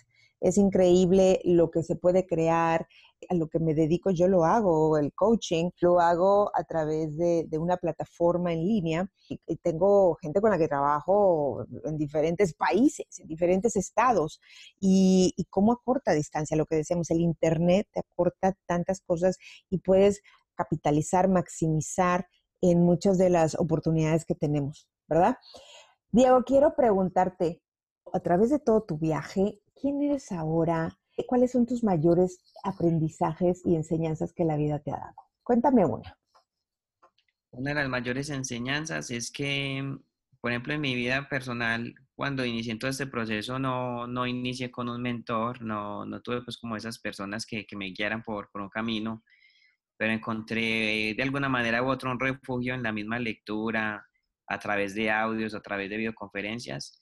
Es 0.41 0.57
increíble 0.57 1.41
lo 1.45 1.71
que 1.73 1.83
se 1.83 1.97
puede 1.97 2.25
crear, 2.25 2.87
a 3.29 3.35
lo 3.35 3.49
que 3.49 3.59
me 3.59 3.75
dedico 3.75 4.13
yo 4.13 4.29
lo 4.29 4.45
hago, 4.45 4.97
el 4.97 5.13
coaching, 5.13 5.71
lo 5.81 5.99
hago 5.99 6.53
a 6.55 6.63
través 6.63 7.17
de, 7.17 7.49
una 7.59 7.77
plataforma 7.77 8.53
en 8.53 8.61
línea 8.61 9.11
y, 9.29 9.57
tengo 9.57 10.15
gente 10.23 10.41
con 10.41 10.53
la 10.53 10.59
que 10.59 10.69
trabajo 10.69 11.67
en 11.85 11.99
diferentes 11.99 12.55
países, 12.55 13.19
en 13.19 13.27
diferentes 13.27 13.75
estados 13.75 14.41
y, 14.79 15.35
y 15.37 15.45
cómo 15.47 15.73
acorta 15.73 16.13
distancia, 16.13 16.57
lo 16.57 16.67
que 16.67 16.77
decíamos, 16.77 17.11
el 17.11 17.21
Internet 17.21 17.89
te 17.93 18.01
acorta 18.01 18.55
tantas 18.67 19.01
cosas 19.01 19.37
y 19.69 19.79
puedes 19.79 20.23
capitalizar, 20.55 21.29
maximizar 21.29 22.29
en 22.61 22.85
muchas 22.85 23.19
de 23.19 23.31
las 23.31 23.55
oportunidades 23.55 24.25
que 24.25 24.35
tenemos, 24.35 24.89
¿verdad? 25.07 25.37
Diego, 26.11 26.43
quiero 26.45 26.75
preguntarte, 26.75 27.61
a 28.13 28.21
través 28.21 28.51
de 28.51 28.59
todo 28.59 28.83
tu 28.83 28.99
viaje, 28.99 29.61
¿quién 29.81 30.03
eres 30.03 30.33
ahora? 30.33 30.99
¿Cuáles 31.27 31.53
son 31.53 31.67
tus 31.67 31.85
mayores 31.85 32.39
aprendizajes 32.65 33.63
y 33.65 33.75
enseñanzas 33.75 34.33
que 34.33 34.45
la 34.45 34.57
vida 34.57 34.79
te 34.79 34.93
ha 34.93 34.99
dado? 34.99 35.15
Cuéntame 35.43 35.85
una. 35.85 36.17
Una 37.51 37.71
de 37.71 37.75
las 37.75 37.89
mayores 37.89 38.31
enseñanzas 38.31 39.11
es 39.11 39.31
que, 39.31 39.99
por 40.41 40.51
ejemplo, 40.51 40.75
en 40.75 40.81
mi 40.81 40.95
vida 40.95 41.29
personal, 41.29 41.95
cuando 42.15 42.45
inicié 42.45 42.77
todo 42.77 42.91
este 42.91 43.07
proceso, 43.07 43.59
no, 43.59 44.07
no 44.07 44.27
inicié 44.27 44.71
con 44.71 44.89
un 44.89 45.03
mentor, 45.03 45.63
no, 45.63 46.05
no 46.05 46.21
tuve 46.21 46.43
pues 46.43 46.57
como 46.57 46.77
esas 46.77 46.99
personas 46.99 47.47
que, 47.47 47.67
que 47.67 47.77
me 47.77 47.91
guiaran 47.91 48.23
por, 48.23 48.51
por 48.51 48.61
un 48.61 48.69
camino, 48.69 49.23
pero 49.99 50.13
encontré 50.13 51.15
de 51.15 51.23
alguna 51.23 51.49
manera 51.51 51.83
u 51.83 51.91
otra 51.91 52.11
un 52.11 52.21
refugio 52.21 52.75
en 52.75 52.83
la 52.83 52.93
misma 52.93 53.19
lectura, 53.19 54.07
a 54.47 54.59
través 54.59 54.95
de 54.95 55.11
audios, 55.11 55.55
a 55.55 55.61
través 55.61 55.91
de 55.91 55.99
videoconferencias, 55.99 56.99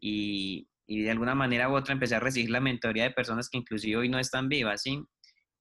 y, 0.00 0.68
y 0.86 1.02
de 1.02 1.10
alguna 1.10 1.34
manera 1.34 1.68
u 1.68 1.76
otra 1.76 1.92
empecé 1.92 2.16
a 2.16 2.20
recibir 2.20 2.50
la 2.50 2.60
mentoría 2.60 3.04
de 3.04 3.10
personas 3.12 3.48
que 3.48 3.58
inclusive 3.58 3.98
hoy 3.98 4.08
no 4.08 4.18
están 4.18 4.48
vivas, 4.48 4.82
¿sí? 4.82 5.04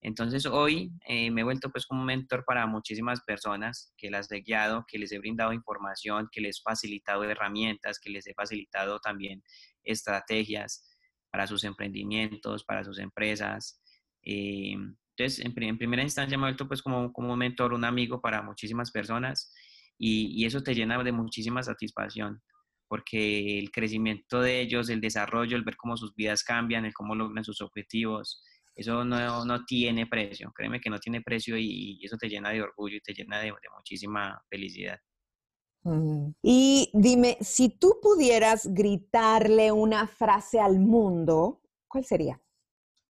Entonces 0.01 0.45
hoy 0.45 0.91
eh, 1.07 1.31
me 1.31 1.41
he 1.41 1.43
vuelto 1.43 1.69
pues 1.71 1.85
como 1.85 2.01
un 2.01 2.07
mentor 2.07 2.45
para 2.45 2.65
muchísimas 2.67 3.21
personas 3.23 3.93
que 3.97 4.09
las 4.09 4.31
he 4.31 4.41
guiado, 4.41 4.85
que 4.87 4.99
les 4.99 5.11
he 5.11 5.19
brindado 5.19 5.53
información, 5.53 6.29
que 6.31 6.39
les 6.39 6.59
he 6.59 6.61
facilitado 6.61 7.23
herramientas, 7.23 7.99
que 7.99 8.11
les 8.11 8.27
he 8.27 8.33
facilitado 8.33 8.99
también 8.99 9.43
estrategias 9.83 10.95
para 11.31 11.47
sus 11.47 11.63
emprendimientos, 11.63 12.63
para 12.63 12.83
sus 12.83 12.99
empresas. 12.99 13.81
Eh, 14.23 14.77
entonces, 15.17 15.43
en, 15.43 15.53
primera 15.53 16.03
instancia 16.03 16.37
me 16.37 16.43
he 16.43 16.49
vuelto 16.49 16.67
pues 16.67 16.81
como, 16.81 17.11
como 17.11 17.33
un 17.33 17.39
mentor, 17.39 17.73
un 17.73 17.85
amigo 17.85 18.21
para 18.21 18.41
muchísimas 18.41 18.91
personas 18.91 19.53
y, 19.97 20.41
y 20.41 20.45
eso 20.45 20.61
te 20.61 20.75
llena 20.75 21.03
de 21.03 21.11
muchísima 21.11 21.63
satisfacción 21.63 22.41
porque 22.87 23.59
el 23.59 23.71
crecimiento 23.71 24.41
de 24.41 24.61
ellos, 24.61 24.89
el 24.89 25.01
desarrollo, 25.01 25.57
el 25.57 25.63
ver 25.63 25.75
cómo 25.75 25.97
sus 25.97 26.15
vidas 26.15 26.43
cambian, 26.43 26.85
el 26.85 26.93
cómo 26.93 27.15
logran 27.15 27.43
sus 27.43 27.61
objetivos, 27.61 28.41
eso 28.75 29.03
no, 29.03 29.43
no 29.43 29.65
tiene 29.65 30.05
precio, 30.05 30.51
créeme 30.55 30.79
que 30.79 30.89
no 30.89 30.99
tiene 30.99 31.21
precio 31.21 31.57
y, 31.57 31.99
eso 32.03 32.15
te 32.17 32.29
llena 32.29 32.51
de 32.51 32.61
orgullo 32.61 32.97
y 32.97 33.01
te 33.01 33.13
llena 33.13 33.39
de, 33.39 33.51
muchísima 33.75 34.41
felicidad. 34.49 34.99
Y 36.43 36.91
dime, 36.93 37.37
si 37.39 37.69
tú 37.69 37.99
pudieras 38.01 38.67
gritarle 38.73 39.71
una 39.71 40.05
frase 40.05 40.59
al 40.59 40.79
mundo, 40.79 41.61
¿cuál 41.87 42.03
sería? 42.03 42.41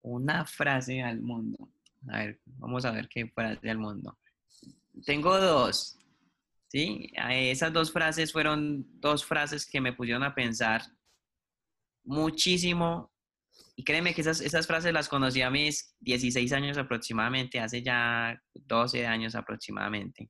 Una 0.01 0.45
frase 0.45 1.01
al 1.01 1.21
mundo. 1.21 1.69
A 2.09 2.19
ver, 2.19 2.41
vamos 2.45 2.85
a 2.85 2.91
ver 2.91 3.07
qué 3.09 3.27
frase 3.27 3.69
al 3.69 3.77
mundo. 3.77 4.17
Tengo 5.05 5.37
dos. 5.39 5.97
¿sí? 6.67 7.11
Esas 7.15 7.73
dos 7.73 7.91
frases 7.91 8.31
fueron 8.31 8.85
dos 8.99 9.25
frases 9.25 9.65
que 9.65 9.81
me 9.81 9.93
pusieron 9.93 10.23
a 10.23 10.35
pensar 10.35 10.81
muchísimo. 12.03 13.11
Y 13.75 13.83
créeme 13.83 14.13
que 14.13 14.21
esas, 14.21 14.41
esas 14.41 14.67
frases 14.67 14.93
las 14.93 15.09
conocí 15.09 15.41
a 15.41 15.49
mis 15.49 15.95
16 15.99 16.51
años 16.53 16.77
aproximadamente, 16.77 17.59
hace 17.59 17.83
ya 17.83 18.41
12 18.53 19.05
años 19.05 19.35
aproximadamente. 19.35 20.29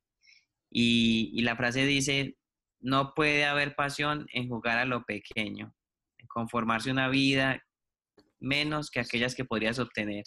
Y, 0.70 1.30
y 1.34 1.42
la 1.42 1.56
frase 1.56 1.86
dice, 1.86 2.36
no 2.80 3.14
puede 3.14 3.46
haber 3.46 3.74
pasión 3.74 4.26
en 4.32 4.48
jugar 4.48 4.78
a 4.78 4.84
lo 4.84 5.04
pequeño, 5.04 5.74
en 6.18 6.26
conformarse 6.26 6.90
una 6.90 7.08
vida 7.08 7.62
menos 8.40 8.90
que 8.90 9.00
aquellas 9.00 9.34
que 9.34 9.44
podrías 9.44 9.78
obtener. 9.78 10.24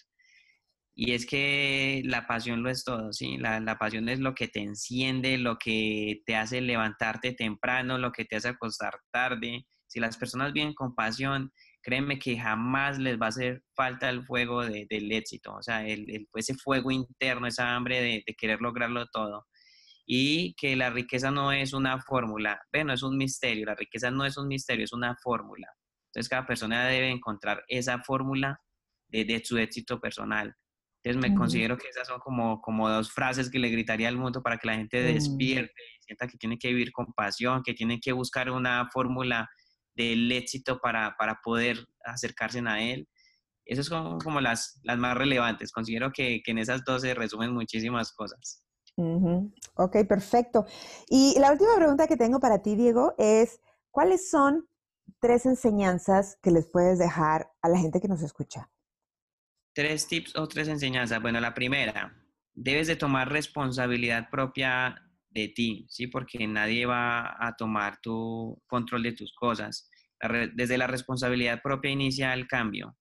Y 0.93 1.13
es 1.13 1.25
que 1.25 2.01
la 2.05 2.27
pasión 2.27 2.63
lo 2.63 2.69
es 2.69 2.83
todo, 2.83 3.13
¿sí? 3.13 3.37
La, 3.37 3.59
la, 3.59 3.77
pasión 3.77 4.09
es 4.09 4.19
lo 4.19 4.35
que 4.35 4.47
te 4.47 4.59
enciende, 4.61 5.37
lo 5.37 5.57
que 5.57 6.21
te 6.25 6.35
hace 6.35 6.61
levantarte 6.61 7.33
temprano, 7.33 7.97
lo 7.97 8.11
que 8.11 8.25
te 8.25 8.35
hace 8.35 8.49
acostar 8.49 8.99
tarde. 9.11 9.65
Si 9.87 9.99
las 9.99 10.17
personas 10.17 10.53
vienen 10.53 10.73
con 10.73 10.93
pasión, 10.93 11.51
créeme 11.81 12.19
que 12.19 12.37
jamás 12.37 12.99
les 12.99 13.19
va 13.19 13.27
a 13.27 13.29
hacer 13.29 13.63
falta 13.75 14.09
el 14.09 14.23
fuego 14.25 14.63
de, 14.63 14.85
del 14.89 15.11
éxito, 15.11 15.53
o 15.55 15.61
sea, 15.63 15.85
el, 15.87 16.27
ese 16.35 16.55
fuego 16.55 16.91
interno, 16.91 17.47
esa 17.47 17.75
hambre 17.75 18.01
de, 18.01 18.23
de, 18.25 18.35
querer 18.35 18.61
lograrlo 18.61 19.05
todo. 19.07 19.47
Y 20.05 20.55
que 20.55 20.75
la 20.75 20.89
riqueza 20.89 21.31
no 21.31 21.51
es 21.51 21.73
una 21.73 22.01
fórmula, 22.01 22.61
bueno, 22.73 22.93
es 22.93 23.03
un 23.03 23.17
misterio, 23.17 23.65
la 23.65 23.75
riqueza 23.75 24.11
no 24.11 24.25
es 24.25 24.37
un 24.37 24.47
misterio, 24.47 24.85
es 24.85 24.93
una 24.93 25.15
fórmula. 25.23 25.67
Entonces 26.07 26.29
cada 26.29 26.45
persona 26.45 26.85
debe 26.87 27.09
encontrar 27.09 27.63
esa 27.67 28.01
fórmula 28.03 28.59
de, 29.07 29.25
de 29.25 29.43
su 29.43 29.57
éxito 29.57 29.99
personal. 30.01 30.55
Entonces 31.03 31.31
me 31.31 31.35
considero 31.35 31.77
que 31.77 31.87
esas 31.87 32.07
son 32.07 32.19
como, 32.19 32.61
como 32.61 32.87
dos 32.87 33.11
frases 33.11 33.49
que 33.49 33.57
le 33.57 33.69
gritaría 33.69 34.07
al 34.07 34.17
mundo 34.17 34.43
para 34.43 34.57
que 34.57 34.67
la 34.67 34.75
gente 34.75 35.01
mm. 35.01 35.13
despierte 35.13 35.73
y 35.99 36.03
sienta 36.03 36.27
que 36.27 36.37
tiene 36.37 36.59
que 36.59 36.67
vivir 36.67 36.91
con 36.91 37.11
pasión, 37.13 37.63
que 37.63 37.73
tiene 37.73 37.99
que 37.99 38.11
buscar 38.11 38.51
una 38.51 38.87
fórmula 38.93 39.49
del 39.95 40.31
éxito 40.31 40.79
para, 40.79 41.15
para 41.17 41.39
poder 41.43 41.87
acercarse 42.05 42.61
a 42.65 42.81
él. 42.81 43.07
Esas 43.65 43.87
son 43.87 44.19
como 44.19 44.41
las, 44.41 44.79
las 44.83 44.97
más 44.99 45.17
relevantes. 45.17 45.71
Considero 45.71 46.11
que, 46.11 46.41
que 46.43 46.51
en 46.51 46.59
esas 46.59 46.83
dos 46.85 47.01
se 47.01 47.15
resumen 47.15 47.51
muchísimas 47.51 48.11
cosas. 48.13 48.63
Ok, 49.75 50.05
perfecto. 50.07 50.65
Y 51.09 51.35
la 51.39 51.51
última 51.51 51.75
pregunta 51.75 52.07
que 52.07 52.17
tengo 52.17 52.39
para 52.39 52.61
ti, 52.61 52.75
Diego, 52.75 53.15
es, 53.17 53.59
¿cuáles 53.89 54.29
son 54.29 54.67
tres 55.19 55.45
enseñanzas 55.45 56.37
que 56.41 56.51
les 56.51 56.67
puedes 56.67 56.99
dejar 56.99 57.51
a 57.61 57.69
la 57.69 57.77
gente 57.77 57.99
que 57.99 58.07
nos 58.07 58.21
escucha? 58.21 58.69
Tres 59.73 60.07
tips 60.07 60.35
o 60.35 60.47
tres 60.47 60.67
enseñanzas. 60.67 61.21
Bueno, 61.21 61.39
la 61.39 61.53
primera, 61.53 62.13
debes 62.53 62.87
de 62.87 62.95
tomar 62.95 63.31
responsabilidad 63.31 64.29
propia 64.29 65.01
de 65.29 65.47
ti, 65.47 65.85
¿sí? 65.89 66.07
Porque 66.07 66.45
nadie 66.47 66.85
va 66.85 67.37
a 67.39 67.55
tomar 67.55 67.99
tu 68.01 68.61
control 68.67 69.03
de 69.03 69.13
tus 69.13 69.33
cosas. 69.33 69.89
Desde 70.53 70.77
la 70.77 70.87
responsabilidad 70.87 71.61
propia 71.61 71.91
inicia 71.91 72.33
el 72.33 72.47
cambio. 72.47 72.97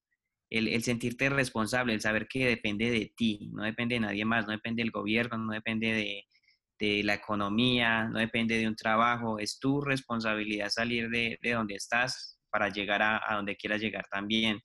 El, 0.48 0.82
sentirte 0.82 1.28
responsable, 1.28 1.94
el 1.94 2.00
saber 2.00 2.26
que 2.26 2.46
depende 2.46 2.90
de 2.90 3.12
ti, 3.16 3.50
no 3.52 3.62
depende 3.62 3.96
de 3.96 4.00
nadie 4.00 4.24
más, 4.24 4.46
no 4.46 4.52
depende 4.52 4.82
del 4.82 4.90
gobierno, 4.90 5.38
no 5.38 5.52
depende 5.52 5.92
de, 5.92 6.24
de 6.78 7.04
la 7.04 7.14
economía, 7.14 8.08
no 8.08 8.18
depende 8.18 8.58
de 8.58 8.66
un 8.66 8.74
trabajo, 8.74 9.38
es 9.38 9.60
tu 9.60 9.80
responsabilidad 9.80 10.68
salir 10.68 11.08
de, 11.08 11.38
de 11.40 11.52
donde 11.52 11.76
estás 11.76 12.40
para 12.50 12.68
llegar 12.68 13.00
a, 13.00 13.20
a, 13.24 13.36
donde 13.36 13.54
quieras 13.54 13.80
llegar 13.80 14.06
también. 14.10 14.60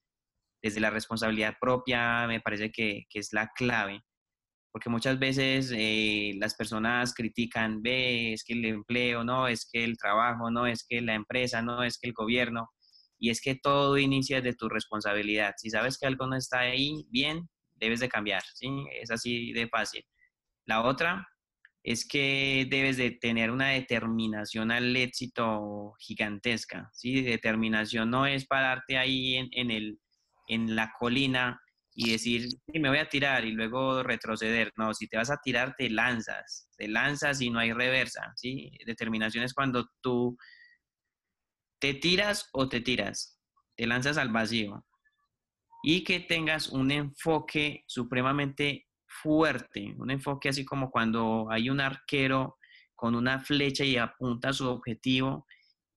Desde 0.66 0.82
la 0.82 0.90
responsabilidad 0.90 1.58
propia 1.62 2.26
me 2.26 2.40
parece 2.40 2.72
que, 2.72 3.04
que 3.08 3.20
es 3.20 3.34
la 3.34 3.52
clave, 3.56 4.02
porque 4.72 4.90
muchas 4.90 5.20
veces 5.20 5.72
eh, 5.76 6.34
las 6.40 6.56
personas 6.56 7.14
critican, 7.14 7.84
ve, 7.84 8.34
es 8.34 8.44
que 8.44 8.54
el 8.54 8.66
empleo, 8.66 9.24
no, 9.24 9.48
es 9.48 9.70
que 9.72 9.84
el 9.84 9.96
trabajo, 9.96 10.50
no, 10.50 10.66
es 10.66 10.84
que 10.90 11.02
la 11.02 11.14
empresa, 11.14 11.62
no, 11.62 11.84
es 11.84 12.00
que 12.00 12.08
el 12.08 12.14
gobierno, 12.14 12.72
y 13.20 13.30
es 13.30 13.42
que 13.42 13.54
todo 13.54 14.00
inicia 14.00 14.42
de 14.42 14.56
tu 14.56 14.68
responsabilidad. 14.68 15.54
Si 15.58 15.70
sabes 15.70 16.00
que 16.00 16.08
algo 16.08 16.26
no 16.26 16.36
está 16.36 16.62
ahí 16.62 17.06
bien, 17.10 17.48
debes 17.76 18.00
de 18.00 18.10
cambiar, 18.10 18.42
¿sí? 18.56 18.68
Es 19.00 19.12
así 19.12 19.54
de 19.54 19.68
fácil. 19.68 20.04
La 20.66 20.82
otra 20.82 21.28
es 21.84 22.08
que 22.08 22.68
debes 22.68 22.98
de 22.98 23.12
tener 23.12 23.52
una 23.52 23.70
determinación 23.70 24.72
al 24.72 24.96
éxito 24.96 25.94
gigantesca, 26.00 26.90
¿sí? 26.94 27.22
Determinación 27.22 28.10
no 28.10 28.26
es 28.26 28.48
pararte 28.48 28.98
ahí 28.98 29.36
en, 29.36 29.48
en, 29.52 29.70
el, 29.70 30.00
en 30.48 30.76
la 30.76 30.94
colina 30.98 31.60
y 31.94 32.12
decir, 32.12 32.50
sí, 32.50 32.80
me 32.80 32.90
voy 32.90 32.98
a 32.98 33.10
tirar 33.10 33.46
y 33.46 33.52
luego 33.52 34.04
retroceder. 34.04 34.72
No, 34.76 34.94
si 34.94 35.08
te 35.08 35.18
vas 35.18 35.32
a 35.32 35.40
tirar, 35.42 35.76
te 35.78 35.90
lanzas, 35.90 36.70
te 36.78 36.88
lanzas 36.88 37.42
y 37.42 37.50
no 37.50 37.60
hay 37.60 37.72
reversa, 37.72 38.34
¿sí? 38.36 38.72
Determinación 38.86 39.44
es 39.44 39.54
cuando 39.54 39.90
tú 40.02 40.38
te 41.80 41.94
tiras 41.94 42.50
o 42.54 42.68
te 42.68 42.82
tiras, 42.82 43.40
te 43.76 43.88
lanzas 43.88 44.18
al 44.18 44.30
vacío 44.30 44.86
y 45.84 46.04
que 46.04 46.20
tengas 46.20 46.70
un 46.70 46.92
enfoque 46.92 47.84
supremamente 47.88 48.88
fuerte, 49.08 49.94
un 49.98 50.12
enfoque 50.12 50.50
así 50.50 50.66
como 50.66 50.90
cuando 50.90 51.48
hay 51.50 51.70
un 51.70 51.80
arquero 51.80 52.58
con 52.96 53.16
una 53.16 53.40
flecha 53.40 53.84
y 53.84 53.98
apunta 53.98 54.50
a 54.50 54.54
su 54.54 54.68
objetivo, 54.68 55.46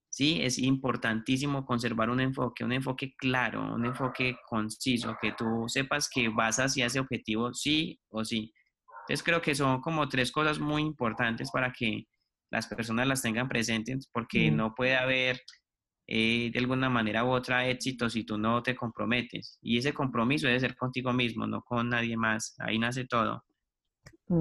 ¿sí? 0.09 0.41
Es 0.43 0.59
importantísimo 0.59 1.65
conservar 1.65 2.11
un 2.11 2.21
enfoque, 2.21 2.65
un 2.65 2.73
enfoque 2.73 3.15
claro, 3.17 3.75
un 3.75 3.87
enfoque 3.87 4.37
conciso, 4.47 5.17
que 5.21 5.33
tú 5.33 5.65
sepas 5.69 6.09
que 6.09 6.29
vas 6.29 6.59
hacia 6.59 6.87
ese 6.87 7.01
objetivo 7.01 7.53
sí 7.55 7.99
o 8.11 8.25
sí. 8.25 8.53
Entonces 9.03 9.23
creo 9.23 9.41
que 9.41 9.55
son 9.55 9.81
como 9.81 10.09
tres 10.09 10.33
cosas 10.33 10.59
muy 10.59 10.83
importantes 10.83 11.51
para 11.51 11.73
que 11.73 12.07
las 12.51 12.67
personas 12.67 13.07
las 13.07 13.23
tengan 13.23 13.49
presentes, 13.49 14.09
porque 14.13 14.51
mm. 14.51 14.57
no 14.57 14.75
puede 14.75 14.97
haber 14.97 15.41
eh, 16.07 16.51
de 16.51 16.59
alguna 16.59 16.89
manera 16.89 17.25
u 17.25 17.31
otra 17.31 17.69
éxito 17.69 18.09
si 18.09 18.25
tú 18.25 18.39
no 18.39 18.63
te 18.63 18.75
comprometes. 18.75 19.59
Y 19.61 19.79
ese 19.79 19.93
compromiso 19.93 20.47
debe 20.47 20.61
ser 20.61 20.77
contigo 20.77 21.13
mismo, 21.13 21.47
no 21.47 21.63
con 21.63 21.91
nadie 21.91 22.17
más. 22.17 22.55
Ahí 22.59 22.79
nace 22.79 23.07
todo. 23.07 23.45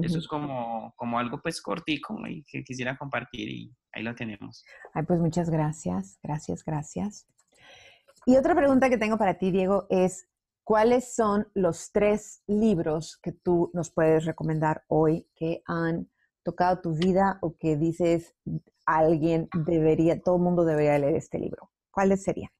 Eso 0.02 0.18
es 0.18 0.28
como, 0.28 0.92
como 0.96 1.18
algo 1.18 1.40
pues 1.40 1.62
cortico 1.62 2.18
y 2.26 2.44
que 2.44 2.62
quisiera 2.62 2.96
compartir 2.96 3.48
y 3.48 3.74
ahí 3.92 4.02
lo 4.02 4.14
tenemos. 4.14 4.64
Ay, 4.92 5.04
pues 5.04 5.18
muchas 5.20 5.48
gracias, 5.48 6.18
gracias, 6.22 6.62
gracias. 6.62 7.26
Y 8.26 8.36
otra 8.36 8.54
pregunta 8.54 8.90
que 8.90 8.98
tengo 8.98 9.16
para 9.16 9.38
ti, 9.38 9.50
Diego, 9.50 9.86
es 9.88 10.28
¿cuáles 10.62 11.14
son 11.14 11.48
los 11.54 11.90
tres 11.92 12.42
libros 12.46 13.18
que 13.22 13.32
tú 13.32 13.70
nos 13.72 13.90
puedes 13.90 14.26
recomendar 14.26 14.84
hoy 14.88 15.26
que 15.34 15.62
han 15.66 16.10
tocado 16.42 16.82
tu 16.82 16.94
vida 16.94 17.38
o 17.40 17.56
que 17.56 17.76
dices 17.76 18.34
alguien 18.84 19.48
debería, 19.64 20.20
todo 20.20 20.36
el 20.36 20.42
mundo 20.42 20.66
debería 20.66 20.98
leer 20.98 21.16
este 21.16 21.38
libro? 21.38 21.70
¿Cuáles 21.90 22.22
serían? 22.22 22.50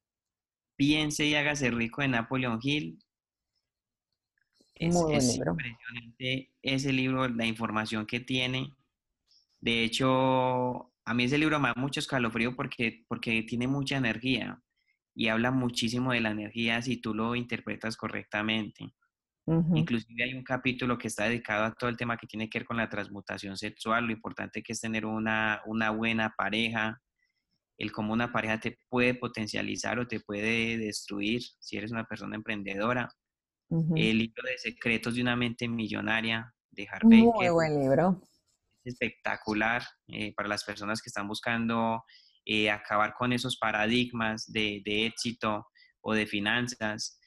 Piense 0.76 1.26
y 1.26 1.34
hágase 1.34 1.70
rico 1.70 2.00
de 2.00 2.08
Napoleon 2.08 2.58
Hill. 2.62 2.98
Es, 4.78 4.94
Muy 4.94 5.18
libro. 5.18 5.52
impresionante 5.52 6.52
ese 6.62 6.92
libro, 6.92 7.28
la 7.28 7.46
información 7.46 8.06
que 8.06 8.20
tiene. 8.20 8.72
De 9.60 9.82
hecho, 9.82 10.92
a 11.04 11.14
mí 11.14 11.24
ese 11.24 11.38
libro 11.38 11.58
me 11.58 11.68
da 11.68 11.74
mucho 11.76 12.00
escalofrío 12.00 12.54
porque, 12.54 13.04
porque 13.08 13.42
tiene 13.42 13.66
mucha 13.66 13.96
energía 13.96 14.62
y 15.14 15.28
habla 15.28 15.50
muchísimo 15.50 16.12
de 16.12 16.20
la 16.20 16.30
energía 16.30 16.80
si 16.80 16.98
tú 16.98 17.14
lo 17.14 17.34
interpretas 17.34 17.96
correctamente. 17.96 18.92
Inclusive 19.74 20.24
hay 20.24 20.34
un 20.34 20.44
capítulo 20.44 20.98
que 20.98 21.08
está 21.08 21.24
dedicado 21.24 21.64
a 21.64 21.72
todo 21.72 21.88
el 21.88 21.96
tema 21.96 22.18
que 22.18 22.26
tiene 22.26 22.50
que 22.50 22.58
ver 22.58 22.66
con 22.66 22.76
la 22.76 22.90
transmutación 22.90 23.56
sexual, 23.56 24.04
lo 24.04 24.12
importante 24.12 24.62
que 24.62 24.74
es 24.74 24.80
tener 24.80 25.06
una, 25.06 25.62
una 25.64 25.88
buena 25.88 26.34
pareja, 26.36 27.00
el 27.78 27.90
cómo 27.90 28.12
una 28.12 28.30
pareja 28.30 28.60
te 28.60 28.78
puede 28.90 29.14
potencializar 29.14 29.98
o 29.98 30.06
te 30.06 30.20
puede 30.20 30.76
destruir 30.76 31.40
si 31.60 31.78
eres 31.78 31.92
una 31.92 32.04
persona 32.04 32.36
emprendedora. 32.36 33.08
El 33.70 34.18
libro 34.18 34.42
de 34.44 34.56
secretos 34.56 35.14
de 35.14 35.22
una 35.22 35.36
mente 35.36 35.68
millonaria 35.68 36.54
de 36.70 36.88
Harvey. 36.90 37.22
Muy 37.22 37.48
buen 37.50 37.78
libro. 37.78 38.22
Es 38.84 38.94
espectacular 38.94 39.82
eh, 40.08 40.32
para 40.34 40.48
las 40.48 40.64
personas 40.64 41.02
que 41.02 41.10
están 41.10 41.28
buscando 41.28 42.02
eh, 42.46 42.70
acabar 42.70 43.14
con 43.18 43.32
esos 43.32 43.58
paradigmas 43.58 44.50
de, 44.50 44.80
de 44.84 45.06
éxito 45.06 45.66
o 46.00 46.14
de 46.14 46.26
finanzas. 46.26 47.18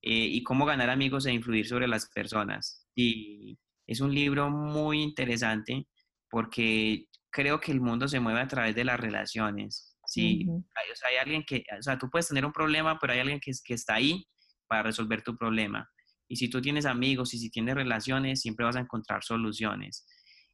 Eh, 0.00 0.28
y 0.30 0.44
cómo 0.44 0.64
ganar 0.64 0.90
amigos 0.90 1.26
e 1.26 1.32
influir 1.32 1.66
sobre 1.66 1.88
las 1.88 2.08
personas. 2.10 2.86
Y 2.94 3.58
es 3.86 4.00
un 4.00 4.14
libro 4.14 4.48
muy 4.50 5.02
interesante 5.02 5.88
porque 6.30 7.06
creo 7.30 7.58
que 7.58 7.72
el 7.72 7.80
mundo 7.80 8.06
se 8.06 8.20
mueve 8.20 8.40
a 8.40 8.46
través 8.46 8.76
de 8.76 8.84
las 8.84 9.00
relaciones. 9.00 9.96
Sí, 10.06 10.46
hay, 10.48 10.90
o 10.90 10.96
sea, 10.96 11.08
hay, 11.10 11.16
alguien 11.16 11.44
que, 11.44 11.64
o 11.76 11.82
sea, 11.82 11.98
tú 11.98 12.08
puedes 12.08 12.28
tener 12.28 12.46
un 12.46 12.52
problema, 12.52 12.98
pero 12.98 13.12
hay 13.12 13.18
alguien 13.18 13.40
que, 13.40 13.50
que 13.64 13.74
está 13.74 13.94
ahí 13.94 14.24
para 14.68 14.84
resolver 14.84 15.22
tu 15.22 15.36
problema. 15.36 15.88
Y 16.28 16.36
si 16.36 16.48
tú 16.48 16.60
tienes 16.60 16.86
amigos 16.86 17.34
y 17.34 17.38
si 17.38 17.50
tienes 17.50 17.74
relaciones, 17.74 18.40
siempre 18.40 18.66
vas 18.66 18.76
a 18.76 18.80
encontrar 18.80 19.24
soluciones. 19.24 20.06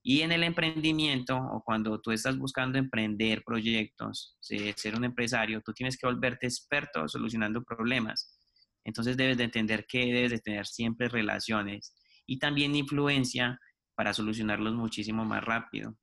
Y 0.02 0.20
en 0.20 0.32
el 0.32 0.44
emprendimiento 0.44 1.36
o 1.36 1.62
cuando 1.64 2.00
tú 2.00 2.12
estás 2.12 2.38
buscando 2.38 2.78
emprender 2.78 3.42
proyectos, 3.44 4.36
ser 4.40 4.96
un 4.96 5.04
empresario, 5.04 5.62
tú 5.62 5.72
tienes 5.72 5.96
que 5.96 6.06
volverte 6.06 6.46
experto 6.46 7.08
solucionando 7.08 7.64
problemas. 7.64 8.38
Entonces 8.84 9.16
debes 9.16 9.38
de 9.38 9.44
entender 9.44 9.86
que 9.88 10.12
debes 10.12 10.30
de 10.30 10.38
tener 10.40 10.66
siempre 10.66 11.08
relaciones 11.08 11.94
y 12.26 12.38
también 12.38 12.76
influencia 12.76 13.58
para 13.94 14.12
solucionarlos 14.12 14.74
muchísimo 14.74 15.24
más 15.24 15.42
rápido. 15.42 15.96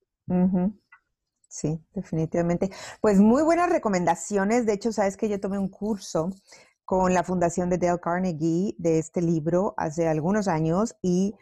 Sí, 1.48 1.80
definitivamente. 1.94 2.72
Pues 3.02 3.20
muy 3.20 3.44
buenas 3.44 3.70
recomendaciones. 3.70 4.66
De 4.66 4.74
hecho, 4.74 4.92
sabes 4.92 5.16
que 5.16 5.30
yo 5.30 5.40
tomé 5.40 5.60
un 5.60 5.70
curso 5.70 6.32
con 6.92 7.14
la 7.14 7.24
fundación 7.24 7.70
de 7.70 7.78
Dale 7.78 8.02
Carnegie 8.02 8.76
de 8.78 9.00
este 9.00 9.22
libro 9.22 9.74
hace 9.78 10.10
algunos 10.10 10.50
años 10.50 10.94
y 11.02 11.36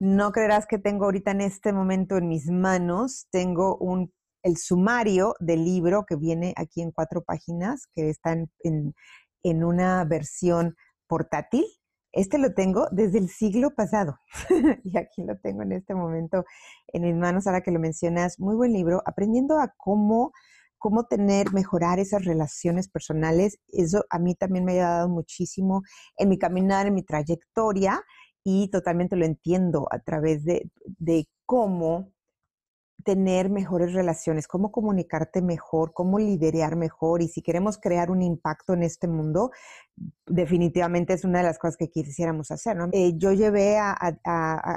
no 0.00 0.32
creerás 0.32 0.64
que 0.64 0.78
tengo 0.78 1.04
ahorita 1.04 1.32
en 1.32 1.42
este 1.42 1.74
momento 1.74 2.16
en 2.16 2.28
mis 2.28 2.50
manos, 2.50 3.26
tengo 3.30 3.76
un, 3.76 4.10
el 4.42 4.56
sumario 4.56 5.34
del 5.38 5.66
libro 5.66 6.06
que 6.06 6.16
viene 6.16 6.54
aquí 6.56 6.80
en 6.80 6.92
cuatro 6.92 7.22
páginas, 7.22 7.88
que 7.94 8.08
está 8.08 8.32
en, 8.32 8.94
en 9.42 9.64
una 9.64 10.02
versión 10.06 10.76
portátil. 11.06 11.66
Este 12.10 12.38
lo 12.38 12.54
tengo 12.54 12.88
desde 12.90 13.18
el 13.18 13.28
siglo 13.28 13.74
pasado 13.74 14.18
y 14.82 14.96
aquí 14.96 15.24
lo 15.24 15.36
tengo 15.36 15.60
en 15.60 15.72
este 15.72 15.94
momento 15.94 16.46
en 16.88 17.02
mis 17.02 17.16
manos, 17.16 17.46
ahora 17.46 17.60
que 17.60 17.70
lo 17.70 17.80
mencionas. 17.80 18.40
Muy 18.40 18.56
buen 18.56 18.72
libro, 18.72 19.02
aprendiendo 19.04 19.60
a 19.60 19.74
cómo, 19.76 20.32
cómo 20.78 21.04
tener, 21.04 21.52
mejorar 21.52 21.98
esas 21.98 22.24
relaciones 22.24 22.88
personales. 22.88 23.58
Eso 23.68 24.04
a 24.10 24.18
mí 24.18 24.34
también 24.34 24.64
me 24.64 24.80
ha 24.80 24.88
dado 24.88 25.08
muchísimo 25.08 25.82
en 26.16 26.28
mi 26.28 26.38
caminar, 26.38 26.86
en 26.86 26.94
mi 26.94 27.02
trayectoria 27.02 28.02
y 28.44 28.68
totalmente 28.70 29.16
lo 29.16 29.24
entiendo 29.24 29.86
a 29.90 29.98
través 29.98 30.44
de, 30.44 30.70
de 30.98 31.28
cómo 31.46 32.12
tener 33.06 33.50
mejores 33.50 33.92
relaciones, 33.92 34.48
cómo 34.48 34.72
comunicarte 34.72 35.40
mejor, 35.40 35.92
cómo 35.92 36.18
liderar 36.18 36.74
mejor 36.74 37.22
y 37.22 37.28
si 37.28 37.40
queremos 37.40 37.78
crear 37.78 38.10
un 38.10 38.20
impacto 38.20 38.74
en 38.74 38.82
este 38.82 39.06
mundo, 39.06 39.52
definitivamente 40.26 41.14
es 41.14 41.24
una 41.24 41.38
de 41.38 41.44
las 41.44 41.58
cosas 41.58 41.76
que 41.76 41.88
quisiéramos 41.88 42.50
hacer. 42.50 42.76
Eh, 42.90 43.12
yo 43.16 43.32
llevé 43.32 43.78
a, 43.78 43.94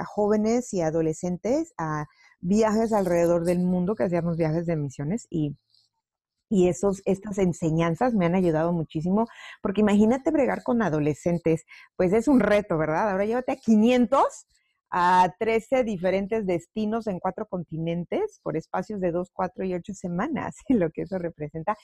jóvenes 0.06 0.72
y 0.72 0.80
adolescentes 0.80 1.74
a 1.76 2.06
viajes 2.40 2.92
alrededor 2.92 3.44
del 3.44 3.58
mundo, 3.58 3.96
que 3.96 4.04
hacíamos 4.04 4.36
viajes 4.36 4.64
de 4.64 4.76
misiones 4.76 5.26
y 5.28 5.56
y 6.50 6.68
esos, 6.68 7.00
estas 7.06 7.38
enseñanzas 7.38 8.12
me 8.12 8.26
han 8.26 8.34
ayudado 8.34 8.72
muchísimo, 8.72 9.26
porque 9.62 9.80
imagínate 9.80 10.30
bregar 10.32 10.62
con 10.64 10.82
adolescentes, 10.82 11.64
pues 11.96 12.12
es 12.12 12.28
un 12.28 12.40
reto, 12.40 12.76
¿verdad? 12.76 13.10
Ahora 13.10 13.24
llévate 13.24 13.52
a 13.52 13.56
500 13.56 14.20
a 14.90 15.32
13 15.38 15.84
diferentes 15.84 16.44
destinos 16.46 17.06
en 17.06 17.20
cuatro 17.20 17.46
continentes 17.46 18.40
por 18.42 18.56
espacios 18.56 19.00
de 19.00 19.12
dos, 19.12 19.30
cuatro 19.32 19.64
y 19.64 19.72
ocho 19.74 19.94
semanas, 19.94 20.56
lo 20.68 20.90
que 20.90 21.02
eso 21.02 21.18
representa, 21.18 21.76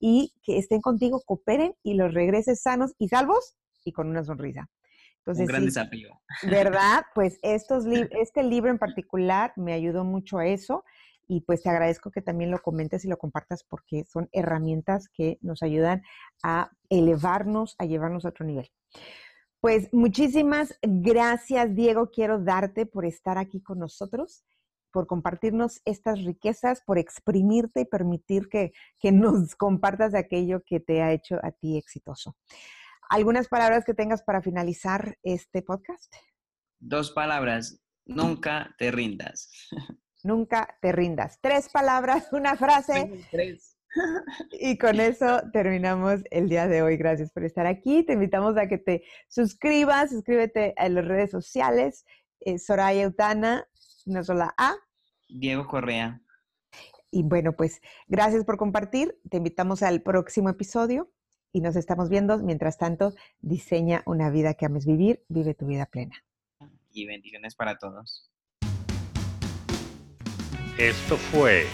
y 0.00 0.32
que 0.42 0.58
estén 0.58 0.80
contigo, 0.80 1.22
cooperen 1.26 1.74
y 1.82 1.94
los 1.94 2.12
regreses 2.14 2.62
sanos 2.62 2.94
y 2.98 3.08
salvos 3.08 3.56
y 3.84 3.92
con 3.92 4.08
una 4.08 4.24
sonrisa. 4.24 4.70
Entonces, 5.18 5.42
Un 5.42 5.48
gran 5.48 5.64
desafío. 5.66 6.20
¿Verdad? 6.42 7.04
Pues 7.14 7.38
estos 7.42 7.84
este 8.18 8.42
libro 8.42 8.70
en 8.70 8.78
particular 8.78 9.52
me 9.56 9.74
ayudó 9.74 10.04
mucho 10.04 10.38
a 10.38 10.46
eso 10.46 10.82
y 11.26 11.42
pues 11.42 11.62
te 11.62 11.70
agradezco 11.70 12.10
que 12.10 12.22
también 12.22 12.50
lo 12.50 12.60
comentes 12.60 13.04
y 13.04 13.08
lo 13.08 13.18
compartas 13.18 13.64
porque 13.64 14.04
son 14.04 14.28
herramientas 14.32 15.08
que 15.08 15.38
nos 15.40 15.62
ayudan 15.62 16.02
a 16.42 16.70
elevarnos, 16.88 17.76
a 17.78 17.84
llevarnos 17.84 18.24
a 18.24 18.28
otro 18.28 18.44
nivel. 18.46 18.70
Pues 19.60 19.88
muchísimas 19.92 20.78
gracias, 20.82 21.74
Diego. 21.74 22.10
Quiero 22.10 22.38
darte 22.38 22.84
por 22.84 23.06
estar 23.06 23.38
aquí 23.38 23.62
con 23.62 23.78
nosotros. 23.78 24.44
por 24.92 25.08
compartirnos 25.08 25.80
estas 25.84 26.22
riquezas, 26.22 26.80
por 26.86 26.98
exprimirte 26.98 27.80
y 27.80 27.84
permitir 27.84 28.48
que, 28.48 28.72
que 29.00 29.10
nos 29.10 29.56
compartas 29.56 30.14
aquello 30.14 30.62
que 30.64 30.78
te 30.78 31.02
ha 31.02 31.10
hecho 31.10 31.40
a 31.42 31.50
ti 31.50 31.76
exitoso. 31.76 32.36
¿Algunas 33.10 33.48
palabras 33.48 33.84
que 33.84 33.94
tengas 33.94 34.22
para 34.22 34.40
finalizar 34.40 35.16
este 35.24 35.62
podcast? 35.62 36.14
Dos 36.78 37.10
palabras, 37.10 37.80
nunca 38.06 38.74
te 38.78 38.90
rindas. 38.90 39.50
Nunca 40.24 40.78
te 40.80 40.90
rindas. 40.90 41.38
Tres 41.40 41.68
palabras, 41.68 42.28
una 42.32 42.56
frase. 42.56 43.26
Tres. 43.30 43.76
Y 44.52 44.76
con 44.78 44.98
eso 44.98 45.42
terminamos 45.52 46.22
el 46.30 46.48
día 46.48 46.66
de 46.66 46.82
hoy. 46.82 46.96
Gracias 46.96 47.30
por 47.30 47.44
estar 47.44 47.66
aquí. 47.66 48.02
Te 48.02 48.14
invitamos 48.14 48.56
a 48.56 48.66
que 48.66 48.78
te 48.78 49.04
suscribas, 49.28 50.10
suscríbete 50.10 50.74
a 50.76 50.88
las 50.88 51.04
redes 51.04 51.30
sociales. 51.30 52.04
Eh, 52.40 52.58
Soraya 52.58 53.06
Utana, 53.06 53.68
no 54.06 54.24
solo 54.24 54.48
A. 54.56 54.74
Diego 55.28 55.66
Correa. 55.68 56.20
Y 57.10 57.22
bueno, 57.22 57.52
pues 57.52 57.80
gracias 58.08 58.44
por 58.44 58.56
compartir. 58.56 59.16
Te 59.30 59.36
invitamos 59.36 59.82
al 59.82 60.02
próximo 60.02 60.48
episodio 60.48 61.12
y 61.52 61.60
nos 61.60 61.76
estamos 61.76 62.08
viendo. 62.08 62.38
Mientras 62.38 62.78
tanto, 62.78 63.14
diseña 63.40 64.02
una 64.06 64.30
vida 64.30 64.54
que 64.54 64.66
ames 64.66 64.86
vivir, 64.86 65.22
vive 65.28 65.54
tu 65.54 65.66
vida 65.66 65.86
plena. 65.86 66.16
Y 66.90 67.06
bendiciones 67.06 67.54
para 67.54 67.78
todos. 67.78 68.33
Esto 70.78 71.16
fue 71.16 71.68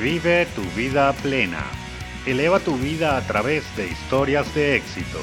Vive 0.00 0.46
tu 0.54 0.62
vida 0.74 1.12
plena. 1.12 1.62
Eleva 2.24 2.58
tu 2.58 2.78
vida 2.78 3.18
a 3.18 3.26
través 3.26 3.64
de 3.76 3.86
historias 3.88 4.54
de 4.54 4.76
éxito. 4.76 5.18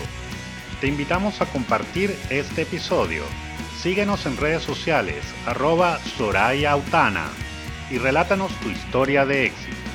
Te 0.81 0.87
invitamos 0.87 1.41
a 1.41 1.47
compartir 1.47 2.15
este 2.29 2.61
episodio. 2.61 3.23
Síguenos 3.81 4.27
en 4.27 4.37
redes 4.37 4.61
sociales, 4.61 5.23
arroba 5.47 5.97
Soraya 6.17 6.73
Autana, 6.73 7.25
y 7.89 7.97
relátanos 7.97 8.51
tu 8.59 8.69
historia 8.69 9.25
de 9.25 9.47
éxito. 9.47 9.86